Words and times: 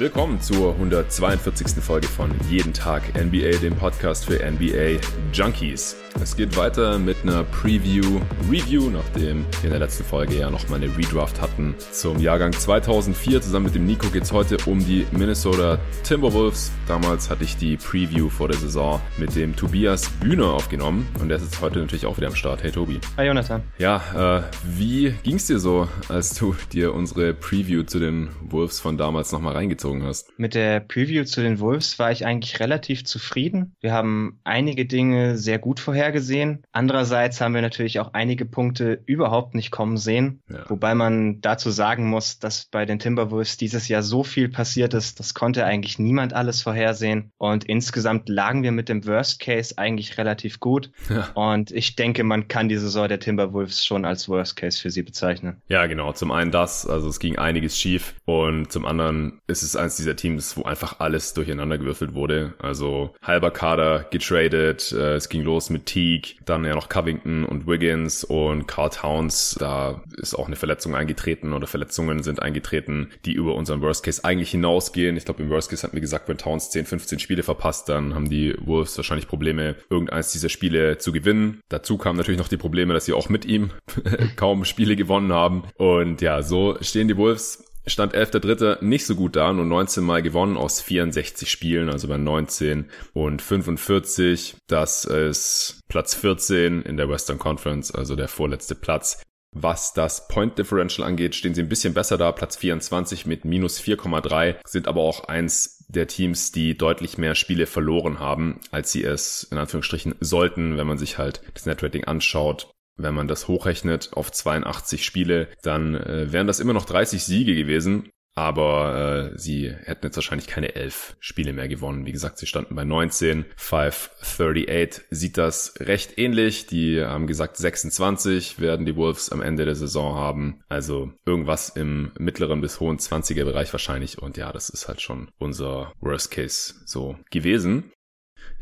Willkommen 0.00 0.40
zur 0.40 0.72
142. 0.72 1.84
Folge 1.84 2.08
von 2.08 2.30
Jeden 2.48 2.72
Tag 2.72 3.02
NBA, 3.14 3.58
dem 3.60 3.76
Podcast 3.76 4.24
für 4.24 4.38
NBA 4.50 4.98
Junkies. 5.30 5.94
Es 6.18 6.36
geht 6.36 6.56
weiter 6.56 6.98
mit 6.98 7.16
einer 7.22 7.44
Preview, 7.44 8.20
Review, 8.50 8.90
nachdem 8.90 9.44
wir 9.60 9.64
in 9.64 9.70
der 9.70 9.78
letzten 9.78 10.04
Folge 10.04 10.38
ja 10.38 10.50
nochmal 10.50 10.82
eine 10.82 10.94
Redraft 10.96 11.40
hatten. 11.40 11.74
Zum 11.92 12.18
Jahrgang 12.18 12.52
2004 12.52 13.40
zusammen 13.40 13.66
mit 13.66 13.74
dem 13.74 13.86
Nico 13.86 14.08
geht 14.10 14.24
es 14.24 14.32
heute 14.32 14.58
um 14.66 14.80
die 14.80 15.06
Minnesota 15.12 15.78
Timberwolves. 16.02 16.72
Damals 16.86 17.30
hatte 17.30 17.44
ich 17.44 17.56
die 17.56 17.76
Preview 17.76 18.28
vor 18.28 18.48
der 18.48 18.58
Saison 18.58 19.00
mit 19.16 19.34
dem 19.34 19.56
Tobias 19.56 20.10
Bühner 20.20 20.48
aufgenommen 20.52 21.08
und 21.20 21.28
der 21.28 21.38
ist 21.38 21.44
jetzt 21.44 21.60
heute 21.60 21.78
natürlich 21.78 22.04
auch 22.04 22.16
wieder 22.18 22.26
am 22.26 22.34
Start. 22.34 22.62
Hey 22.62 22.70
Tobi. 22.70 23.00
Hi 23.16 23.26
Jonathan. 23.26 23.62
Ja, 23.78 24.38
äh, 24.38 24.42
wie 24.64 25.14
ging's 25.22 25.46
dir 25.46 25.58
so, 25.58 25.88
als 26.08 26.34
du 26.34 26.54
dir 26.72 26.92
unsere 26.92 27.32
Preview 27.32 27.84
zu 27.84 27.98
den 27.98 28.28
Wolves 28.42 28.80
von 28.80 28.98
damals 28.98 29.32
nochmal 29.32 29.54
reingezogen 29.54 30.02
hast? 30.02 30.38
Mit 30.38 30.54
der 30.54 30.80
Preview 30.80 31.24
zu 31.24 31.40
den 31.40 31.60
Wolves 31.60 31.98
war 31.98 32.12
ich 32.12 32.26
eigentlich 32.26 32.60
relativ 32.60 33.04
zufrieden. 33.04 33.74
Wir 33.80 33.92
haben 33.92 34.38
einige 34.44 34.84
Dinge 34.84 35.38
sehr 35.38 35.58
gut 35.58 35.80
vorher 35.80 35.99
vorhergesehen. 36.00 36.62
Andererseits 36.72 37.40
haben 37.40 37.54
wir 37.54 37.60
natürlich 37.60 38.00
auch 38.00 38.14
einige 38.14 38.46
Punkte 38.46 39.02
überhaupt 39.04 39.54
nicht 39.54 39.70
kommen 39.70 39.98
sehen. 39.98 40.40
Ja. 40.48 40.64
Wobei 40.68 40.94
man 40.94 41.42
dazu 41.42 41.70
sagen 41.70 42.08
muss, 42.08 42.38
dass 42.38 42.66
bei 42.70 42.86
den 42.86 42.98
Timberwolves 42.98 43.58
dieses 43.58 43.88
Jahr 43.88 44.02
so 44.02 44.24
viel 44.24 44.48
passiert 44.48 44.94
ist, 44.94 45.20
das 45.20 45.34
konnte 45.34 45.66
eigentlich 45.66 45.98
niemand 45.98 46.32
alles 46.32 46.62
vorhersehen. 46.62 47.32
Und 47.36 47.64
insgesamt 47.64 48.30
lagen 48.30 48.62
wir 48.62 48.72
mit 48.72 48.88
dem 48.88 49.06
Worst 49.06 49.40
Case 49.40 49.76
eigentlich 49.76 50.16
relativ 50.16 50.58
gut. 50.58 50.90
Ja. 51.10 51.28
Und 51.34 51.70
ich 51.70 51.96
denke, 51.96 52.24
man 52.24 52.48
kann 52.48 52.70
die 52.70 52.78
Saison 52.78 53.08
der 53.08 53.20
Timberwolves 53.20 53.84
schon 53.84 54.06
als 54.06 54.28
Worst 54.28 54.56
Case 54.56 54.80
für 54.80 54.90
sie 54.90 55.02
bezeichnen. 55.02 55.60
Ja, 55.68 55.86
genau. 55.86 56.12
Zum 56.12 56.30
einen 56.30 56.50
das, 56.50 56.86
also 56.86 57.08
es 57.08 57.20
ging 57.20 57.36
einiges 57.36 57.76
schief. 57.76 58.14
Und 58.24 58.72
zum 58.72 58.86
anderen 58.86 59.40
ist 59.48 59.62
es 59.62 59.76
eines 59.76 59.96
dieser 59.96 60.16
Teams, 60.16 60.56
wo 60.56 60.62
einfach 60.62 61.00
alles 61.00 61.34
durcheinander 61.34 61.76
gewürfelt 61.76 62.14
wurde. 62.14 62.54
Also 62.58 63.14
halber 63.22 63.50
Kader 63.50 64.06
getradet, 64.10 64.92
äh, 64.92 65.16
es 65.16 65.28
ging 65.28 65.42
los 65.42 65.68
mit 65.68 65.89
Teague, 65.90 66.36
dann 66.44 66.64
ja 66.64 66.74
noch 66.74 66.88
Covington 66.88 67.44
und 67.44 67.66
Wiggins 67.66 68.22
und 68.22 68.66
Carl 68.68 68.90
Towns. 68.90 69.56
Da 69.58 70.02
ist 70.16 70.34
auch 70.34 70.46
eine 70.46 70.56
Verletzung 70.56 70.94
eingetreten 70.94 71.52
oder 71.52 71.66
Verletzungen 71.66 72.22
sind 72.22 72.40
eingetreten, 72.40 73.10
die 73.24 73.32
über 73.32 73.56
unseren 73.56 73.80
Worst 73.80 74.04
Case 74.04 74.24
eigentlich 74.24 74.52
hinausgehen. 74.52 75.16
Ich 75.16 75.24
glaube, 75.24 75.42
im 75.42 75.50
Worst 75.50 75.70
Case 75.70 75.82
hatten 75.82 75.96
wir 75.96 76.00
gesagt, 76.00 76.28
wenn 76.28 76.38
Towns 76.38 76.70
10, 76.70 76.86
15 76.86 77.18
Spiele 77.18 77.42
verpasst, 77.42 77.88
dann 77.88 78.14
haben 78.14 78.30
die 78.30 78.54
Wolves 78.60 78.96
wahrscheinlich 78.96 79.26
Probleme, 79.26 79.76
irgendeins 79.88 80.32
dieser 80.32 80.48
Spiele 80.48 80.98
zu 80.98 81.10
gewinnen. 81.10 81.60
Dazu 81.68 81.98
kamen 81.98 82.16
natürlich 82.16 82.38
noch 82.38 82.48
die 82.48 82.56
Probleme, 82.56 82.94
dass 82.94 83.06
sie 83.06 83.12
auch 83.12 83.28
mit 83.28 83.44
ihm 83.44 83.70
kaum 84.36 84.64
Spiele 84.64 84.94
gewonnen 84.94 85.32
haben. 85.32 85.64
Und 85.76 86.20
ja, 86.20 86.42
so 86.42 86.76
stehen 86.80 87.08
die 87.08 87.16
Wolves 87.16 87.69
stand 87.86 88.14
11.3. 88.14 88.84
nicht 88.84 89.06
so 89.06 89.14
gut 89.14 89.36
da, 89.36 89.52
nur 89.52 89.64
19 89.64 90.04
Mal 90.04 90.22
gewonnen 90.22 90.56
aus 90.56 90.80
64 90.80 91.50
Spielen, 91.50 91.88
also 91.88 92.08
bei 92.08 92.16
19 92.16 92.86
und 93.12 93.42
45. 93.42 94.56
Das 94.66 95.04
ist 95.04 95.80
Platz 95.88 96.14
14 96.14 96.82
in 96.82 96.96
der 96.96 97.08
Western 97.08 97.38
Conference, 97.38 97.90
also 97.90 98.16
der 98.16 98.28
vorletzte 98.28 98.74
Platz. 98.74 99.22
Was 99.52 99.94
das 99.94 100.28
Point 100.28 100.58
Differential 100.58 101.06
angeht, 101.06 101.34
stehen 101.34 101.54
sie 101.54 101.62
ein 101.62 101.68
bisschen 101.68 101.92
besser 101.92 102.16
da, 102.16 102.30
Platz 102.30 102.56
24 102.56 103.26
mit 103.26 103.44
minus 103.44 103.80
4,3, 103.80 104.56
sind 104.64 104.86
aber 104.86 105.00
auch 105.00 105.24
eins 105.24 105.84
der 105.88 106.06
Teams, 106.06 106.52
die 106.52 106.78
deutlich 106.78 107.18
mehr 107.18 107.34
Spiele 107.34 107.66
verloren 107.66 108.20
haben, 108.20 108.60
als 108.70 108.92
sie 108.92 109.02
es 109.02 109.42
in 109.50 109.58
Anführungsstrichen 109.58 110.14
sollten, 110.20 110.76
wenn 110.76 110.86
man 110.86 110.98
sich 110.98 111.18
halt 111.18 111.42
das 111.54 111.66
Netrating 111.66 112.04
anschaut 112.04 112.70
wenn 113.02 113.14
man 113.14 113.28
das 113.28 113.48
hochrechnet 113.48 114.10
auf 114.12 114.30
82 114.30 115.04
Spiele, 115.04 115.48
dann 115.62 115.94
äh, 115.94 116.32
wären 116.32 116.46
das 116.46 116.60
immer 116.60 116.72
noch 116.72 116.84
30 116.84 117.24
Siege 117.24 117.54
gewesen. 117.54 118.10
Aber 118.34 119.32
äh, 119.34 119.38
sie 119.38 119.70
hätten 119.70 120.06
jetzt 120.06 120.16
wahrscheinlich 120.16 120.46
keine 120.46 120.74
elf 120.76 121.16
Spiele 121.18 121.52
mehr 121.52 121.68
gewonnen. 121.68 122.06
Wie 122.06 122.12
gesagt, 122.12 122.38
sie 122.38 122.46
standen 122.46 122.76
bei 122.76 122.84
19. 122.84 123.44
538 123.56 125.04
sieht 125.10 125.36
das 125.36 125.74
recht 125.80 126.16
ähnlich. 126.16 126.66
Die 126.66 127.02
haben 127.04 127.26
gesagt, 127.26 127.56
26 127.56 128.60
werden 128.60 128.86
die 128.86 128.96
Wolves 128.96 129.30
am 129.30 129.42
Ende 129.42 129.64
der 129.64 129.74
Saison 129.74 130.14
haben. 130.14 130.62
Also 130.68 131.12
irgendwas 131.26 131.70
im 131.70 132.12
mittleren 132.18 132.60
bis 132.60 132.78
hohen 132.78 132.98
20er 132.98 133.44
Bereich 133.44 133.72
wahrscheinlich. 133.72 134.22
Und 134.22 134.36
ja, 134.36 134.52
das 134.52 134.70
ist 134.70 134.86
halt 134.86 135.00
schon 135.00 135.28
unser 135.38 135.92
Worst 136.00 136.30
Case 136.30 136.74
so 136.86 137.16
gewesen. 137.30 137.92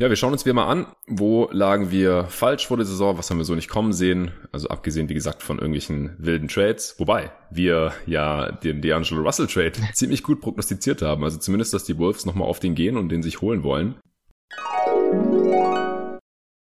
Ja, 0.00 0.09
wir 0.09 0.14
schauen 0.14 0.32
uns 0.32 0.44
wieder 0.44 0.54
mal 0.54 0.69
an, 0.69 0.86
wo 1.09 1.48
lagen 1.50 1.91
wir 1.91 2.26
falsch 2.26 2.69
vor 2.69 2.76
der 2.76 2.86
Saison, 2.86 3.19
was 3.19 3.31
haben 3.31 3.38
wir 3.38 3.44
so 3.44 3.56
nicht 3.56 3.69
kommen 3.69 3.92
sehen, 3.92 4.31
also 4.53 4.69
abgesehen, 4.69 5.09
wie 5.09 5.14
gesagt, 5.14 5.42
von 5.42 5.59
irgendwelchen 5.59 6.14
wilden 6.19 6.47
Trades, 6.47 6.94
wobei 6.98 7.32
wir 7.50 7.92
ja 8.06 8.53
den 8.53 8.81
D'Angelo 8.81 9.25
Russell 9.25 9.48
Trade 9.48 9.72
ziemlich 9.94 10.22
gut 10.22 10.41
prognostiziert 10.41 11.03
haben, 11.03 11.25
also 11.25 11.38
zumindest, 11.38 11.75
dass 11.75 11.82
die 11.82 11.98
Wolves 11.98 12.26
nochmal 12.26 12.47
auf 12.47 12.60
den 12.60 12.76
gehen 12.76 12.97
und 12.97 13.09
den 13.09 13.25
sich 13.25 13.41
holen 13.41 13.64
wollen. 13.64 13.97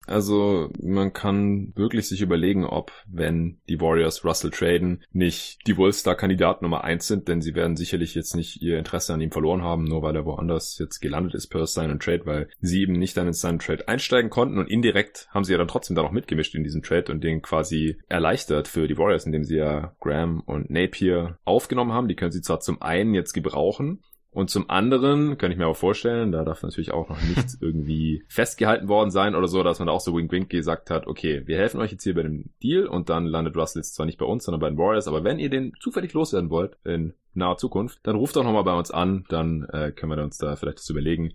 Also 0.09 0.71
man 0.81 1.13
kann 1.13 1.71
wirklich 1.75 2.07
sich 2.07 2.21
überlegen, 2.21 2.65
ob, 2.65 2.91
wenn 3.07 3.59
die 3.69 3.79
Warriors 3.79 4.25
Russell 4.25 4.49
traden, 4.49 5.03
nicht 5.11 5.59
die 5.67 5.77
Wolves 5.77 6.01
da 6.01 6.15
Kandidat 6.15 6.63
Nummer 6.63 6.83
eins 6.83 7.05
sind, 7.05 7.27
denn 7.27 7.41
sie 7.41 7.53
werden 7.53 7.77
sicherlich 7.77 8.15
jetzt 8.15 8.35
nicht 8.35 8.59
ihr 8.61 8.79
Interesse 8.79 9.13
an 9.13 9.21
ihm 9.21 9.31
verloren 9.31 9.61
haben, 9.61 9.83
nur 9.83 10.01
weil 10.01 10.15
er 10.15 10.25
woanders 10.25 10.79
jetzt 10.79 10.99
gelandet 10.99 11.35
ist 11.35 11.47
per 11.47 11.67
Sign 11.67 11.99
Trade, 11.99 12.25
weil 12.25 12.49
sie 12.59 12.81
eben 12.81 12.93
nicht 12.93 13.17
dann 13.17 13.27
in 13.27 13.33
seinen 13.33 13.59
Trade 13.59 13.87
einsteigen 13.87 14.31
konnten 14.31 14.57
und 14.57 14.69
indirekt 14.69 15.27
haben 15.29 15.43
sie 15.43 15.51
ja 15.51 15.57
dann 15.59 15.67
trotzdem 15.67 15.95
da 15.95 16.01
noch 16.01 16.11
mitgemischt 16.11 16.55
in 16.55 16.63
diesem 16.63 16.81
Trade 16.81 17.11
und 17.11 17.23
den 17.23 17.43
quasi 17.43 17.99
erleichtert 18.09 18.67
für 18.67 18.87
die 18.87 18.97
Warriors, 18.97 19.27
indem 19.27 19.43
sie 19.43 19.57
ja 19.57 19.95
Graham 19.99 20.41
und 20.45 20.71
Napier 20.71 21.37
aufgenommen 21.45 21.93
haben. 21.93 22.07
Die 22.07 22.15
können 22.15 22.31
sie 22.31 22.41
zwar 22.41 22.61
zum 22.61 22.81
einen 22.81 23.13
jetzt 23.13 23.33
gebrauchen, 23.33 24.01
und 24.31 24.49
zum 24.49 24.69
anderen 24.69 25.37
kann 25.37 25.51
ich 25.51 25.57
mir 25.57 25.67
auch 25.67 25.75
vorstellen, 25.75 26.31
da 26.31 26.43
darf 26.43 26.61
natürlich 26.61 26.91
auch 26.91 27.09
noch 27.09 27.21
nichts 27.23 27.57
irgendwie 27.61 28.23
festgehalten 28.27 28.87
worden 28.87 29.09
sein 29.09 29.35
oder 29.35 29.47
so, 29.47 29.63
dass 29.63 29.79
man 29.79 29.87
da 29.87 29.93
auch 29.93 30.01
so 30.01 30.15
wink-wink 30.15 30.49
gesagt 30.49 30.89
hat, 30.89 31.07
okay, 31.07 31.43
wir 31.45 31.57
helfen 31.57 31.81
euch 31.81 31.91
jetzt 31.91 32.03
hier 32.03 32.13
bei 32.13 32.23
dem 32.23 32.51
Deal 32.61 32.85
und 32.85 33.09
dann 33.09 33.25
landet 33.25 33.55
Russell 33.55 33.79
jetzt 33.79 33.95
zwar 33.95 34.05
nicht 34.05 34.19
bei 34.19 34.25
uns, 34.25 34.43
sondern 34.43 34.61
bei 34.61 34.69
den 34.69 34.77
Warriors, 34.77 35.07
aber 35.07 35.23
wenn 35.23 35.39
ihr 35.39 35.49
den 35.49 35.73
zufällig 35.79 36.13
loswerden 36.13 36.49
wollt 36.49 36.77
in 36.83 37.13
naher 37.33 37.57
Zukunft, 37.57 37.99
dann 38.03 38.15
ruft 38.15 38.35
doch 38.35 38.43
nochmal 38.43 38.63
bei 38.63 38.77
uns 38.77 38.91
an, 38.91 39.25
dann 39.29 39.63
äh, 39.71 39.91
können 39.91 40.11
wir 40.11 40.23
uns 40.23 40.37
da 40.37 40.55
vielleicht 40.55 40.79
das 40.79 40.89
überlegen 40.89 41.33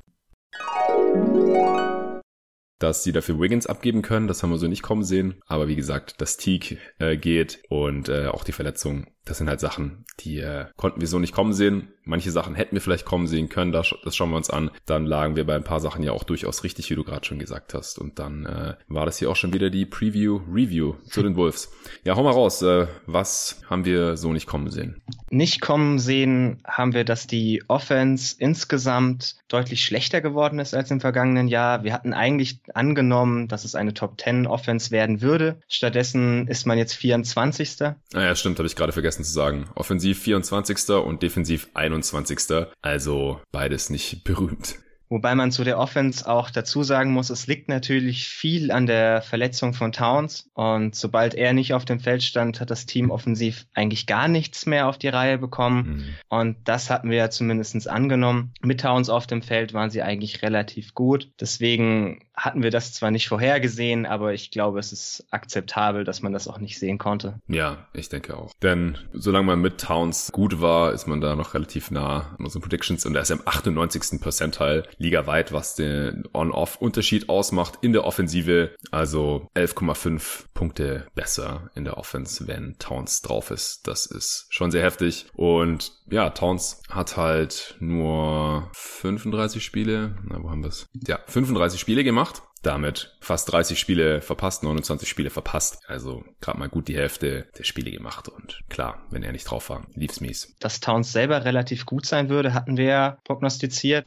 dass 2.84 3.03
sie 3.03 3.12
dafür 3.12 3.41
Wiggins 3.41 3.66
abgeben 3.66 4.03
können. 4.03 4.28
Das 4.28 4.43
haben 4.43 4.50
wir 4.50 4.59
so 4.59 4.69
nicht 4.69 4.83
kommen 4.83 5.04
sehen. 5.04 5.41
Aber 5.47 5.69
wie 5.69 5.77
gesagt, 5.77 6.21
das 6.21 6.37
Teague 6.37 6.78
äh, 6.99 7.16
geht 7.16 7.62
und 7.71 8.09
äh, 8.10 8.27
auch 8.27 8.44
die 8.44 8.53
Verletzung 8.53 9.06
das 9.25 9.39
sind 9.39 9.49
halt 9.49 9.61
Sachen, 9.61 10.05
die 10.21 10.39
äh, 10.41 10.67
konnten 10.77 11.01
wir 11.01 11.09
so 11.09 11.19
nicht 11.19 11.33
kommen 11.33 11.53
sehen. 11.53 11.89
Manche 12.05 12.31
Sachen 12.31 12.55
hätten 12.55 12.77
wir 12.77 12.83
vielleicht 12.83 13.07
kommen 13.07 13.27
sehen 13.27 13.49
können, 13.49 13.73
das, 13.73 13.95
das 14.05 14.15
schauen 14.15 14.31
wir 14.31 14.37
uns 14.37 14.51
an. 14.51 14.71
Dann 14.85 15.07
lagen 15.07 15.37
wir 15.37 15.47
bei 15.47 15.55
ein 15.55 15.65
paar 15.65 15.81
Sachen 15.81 16.03
ja 16.03 16.12
auch 16.12 16.25
durchaus 16.25 16.62
richtig, 16.62 16.91
wie 16.91 16.95
du 16.95 17.05
gerade 17.05 17.25
schon 17.25 17.39
gesagt 17.39 17.73
hast. 17.73 17.99
Und 17.99 18.19
dann 18.19 18.45
äh, 18.45 18.75
war 18.89 19.07
das 19.07 19.19
hier 19.19 19.31
auch 19.31 19.37
schon 19.37 19.55
wieder 19.55 19.71
die 19.71 19.87
Preview-Review 19.87 20.97
zu 21.09 21.23
den 21.23 21.37
Wolves. 21.37 21.73
Ja, 22.05 22.17
hau 22.17 22.23
mal 22.23 22.33
raus. 22.33 22.61
Äh, 22.61 22.87
was 23.07 23.63
haben 23.71 23.87
wir 23.87 24.19
so 24.19 24.33
nicht 24.33 24.47
kommen 24.47 24.71
sehen? 24.71 25.01
Nicht 25.31 25.63
kommen 25.63 25.99
sehen 25.99 26.61
haben 26.67 26.93
wir, 26.93 27.05
dass 27.05 27.27
die 27.27 27.63
Offense 27.69 28.37
insgesamt 28.39 29.37
deutlich 29.49 29.83
schlechter 29.83 30.21
geworden 30.21 30.59
ist 30.59 30.75
als 30.75 30.91
im 30.91 31.01
vergangenen 31.01 31.49
Jahr. 31.49 31.84
Wir 31.84 31.95
hatten 31.95 32.13
eigentlich 32.13 32.61
angenommen, 32.75 33.49
dass 33.49 33.65
es 33.65 33.75
eine 33.75 33.95
Top 33.95 34.21
10 34.21 34.47
Offense 34.47 34.91
werden 34.91 35.23
würde. 35.23 35.61
Stattdessen 35.69 36.47
ist 36.49 36.67
man 36.67 36.77
jetzt 36.77 36.95
24. 36.95 37.81
Naja, 37.81 38.31
ah 38.31 38.34
stimmt, 38.34 38.59
habe 38.59 38.67
ich 38.67 38.77
gerade 38.77 38.93
vergessen 38.93 39.14
vergessen 39.15 39.25
zu 39.25 39.33
sagen. 39.33 39.67
Offensiv 39.75 40.23
24. 40.23 40.91
und 40.91 41.23
defensiv 41.23 41.69
21. 41.75 42.67
Also 42.83 43.41
beides 43.53 43.91
nicht 43.91 44.25
berühmt. 44.25 44.79
Wobei 45.15 45.37
man 45.37 45.53
zu 45.53 45.63
der 45.63 45.78
Offense 45.78 46.28
auch 46.28 46.51
dazu 46.51 46.83
sagen 46.83 47.13
muss, 47.13 47.31
es 47.31 47.47
liegt 47.47 47.69
natürlich 47.69 48.27
viel 48.27 48.72
an 48.72 48.87
der 48.87 49.22
Verletzung 49.22 49.72
von 49.72 49.93
Towns. 49.93 50.51
Und 50.55 50.97
sobald 50.97 51.37
er 51.37 51.53
nicht 51.53 51.72
auf 51.72 51.84
dem 51.84 52.01
Feld 52.01 52.25
stand, 52.25 52.61
hat 52.61 52.72
das 52.72 52.84
Team 52.84 53.13
offensiv 53.13 53.65
eigentlich 53.75 54.09
gar 54.09 54.27
nichts 54.27 54.66
mehr 54.66 54.89
auf 54.89 54.99
die 54.99 55.07
Reihe 55.07 55.39
bekommen. 55.39 55.87
Mhm. 55.87 56.05
Und 56.31 56.57
das 56.65 56.91
hatten 56.91 57.11
wir 57.11 57.16
ja 57.16 57.31
zumindest 57.31 57.89
angenommen. 57.89 58.55
Mit 58.61 58.81
Towns 58.81 59.09
auf 59.09 59.28
dem 59.28 59.43
Feld 59.43 59.72
waren 59.72 59.89
sie 59.89 60.03
eigentlich 60.03 60.43
relativ 60.43 60.95
gut. 60.95 61.31
Deswegen 61.41 62.19
hatten 62.37 62.65
wir 62.65 62.72
das 62.72 62.93
zwar 62.93 63.13
nicht 63.13 63.28
vorhergesehen, 63.28 64.07
aber 64.07 64.34
ich 64.34 64.51
glaube, 64.51 64.81
es 64.81 64.93
ist 64.93 65.25
akzeptabel, 65.31 66.03
dass 66.03 66.22
man 66.22 66.33
das 66.33 66.49
auch 66.49 66.59
nicht 66.59 66.81
sehen 66.81 66.99
konnte. 66.99 67.39
Ja, 67.47 67.87
ich 67.93 68.09
denke 68.09 68.37
auch. 68.37 68.53
Denn 68.63 68.99
solange 69.13 69.47
man 69.47 69.60
mit 69.60 69.81
Towns 69.81 70.33
gut 70.33 70.60
war, 70.60 70.93
ist 70.93 71.07
man 71.07 71.21
da 71.21 71.37
noch 71.37 71.55
relativ 71.55 71.93
nah 71.93 72.34
an 72.37 72.45
unseren 72.45 72.63
Predictions 72.63 73.07
und 73.07 73.15
er 73.15 73.22
ist 73.22 73.31
im 73.31 73.43
98. 73.45 74.21
Percentile 74.21 74.83
ligaweit, 75.04 75.53
was 75.53 75.74
den 75.74 76.24
On-Off-Unterschied 76.33 77.28
ausmacht 77.28 77.78
in 77.83 77.92
der 77.92 78.04
Offensive. 78.04 78.74
Also 78.91 79.48
11,5 79.54 80.47
Punkte 80.54 81.06
besser 81.15 81.71
in 81.74 81.84
der 81.84 81.98
Offense, 81.98 82.48
wenn 82.48 82.77
Towns 82.78 83.22
drauf 83.22 83.51
ist. 83.51 83.86
Das 83.86 84.06
ist 84.06 84.47
schon 84.51 84.71
sehr 84.71 84.83
heftig. 84.83 85.27
Und 85.34 85.92
ja, 86.10 86.30
Towns 86.30 86.83
hat 86.91 87.16
halt 87.16 87.77
nur 87.80 88.71
35 88.72 89.62
Spiele. 89.65 90.16
Na, 90.24 90.42
wo 90.42 90.51
haben 90.51 90.62
wir 90.62 90.68
es? 90.68 90.86
Ja, 91.07 91.21
35 91.27 91.80
Spiele 91.80 92.04
gemacht 92.04 92.42
damit 92.62 93.15
fast 93.21 93.53
30 93.53 93.78
Spiele 93.78 94.21
verpasst, 94.21 94.62
29 94.62 95.09
Spiele 95.09 95.30
verpasst. 95.30 95.83
Also 95.86 96.24
gerade 96.41 96.59
mal 96.59 96.68
gut 96.68 96.89
die 96.89 96.97
Hälfte 96.97 97.47
der 97.59 97.65
Spiele 97.65 97.91
gemacht 97.91 98.28
und 98.28 98.60
klar, 98.68 99.07
wenn 99.10 99.22
er 99.22 99.33
nicht 99.33 99.45
drauf 99.45 99.71
war, 99.71 99.86
lief's 99.95 100.21
mies. 100.21 100.54
Dass 100.60 100.80
Towns 100.80 101.12
selber 101.12 101.45
relativ 101.45 101.86
gut 101.86 102.07
sein 102.07 102.28
würde, 102.28 102.54
hatten 102.54 102.77
wir 102.77 102.86
ja 102.86 103.18
prognostiziert. 103.24 104.07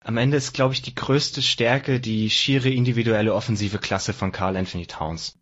Am 0.00 0.16
Ende 0.18 0.36
ist, 0.36 0.54
glaube 0.54 0.72
ich, 0.72 0.82
die 0.82 0.94
größte 0.94 1.42
Stärke 1.42 1.98
die 2.00 2.30
schiere 2.30 2.68
individuelle 2.70 3.34
offensive 3.34 3.78
Klasse 3.78 4.12
von 4.12 4.32
Carl 4.32 4.56
Anthony 4.56 4.86
Towns. 4.86 5.36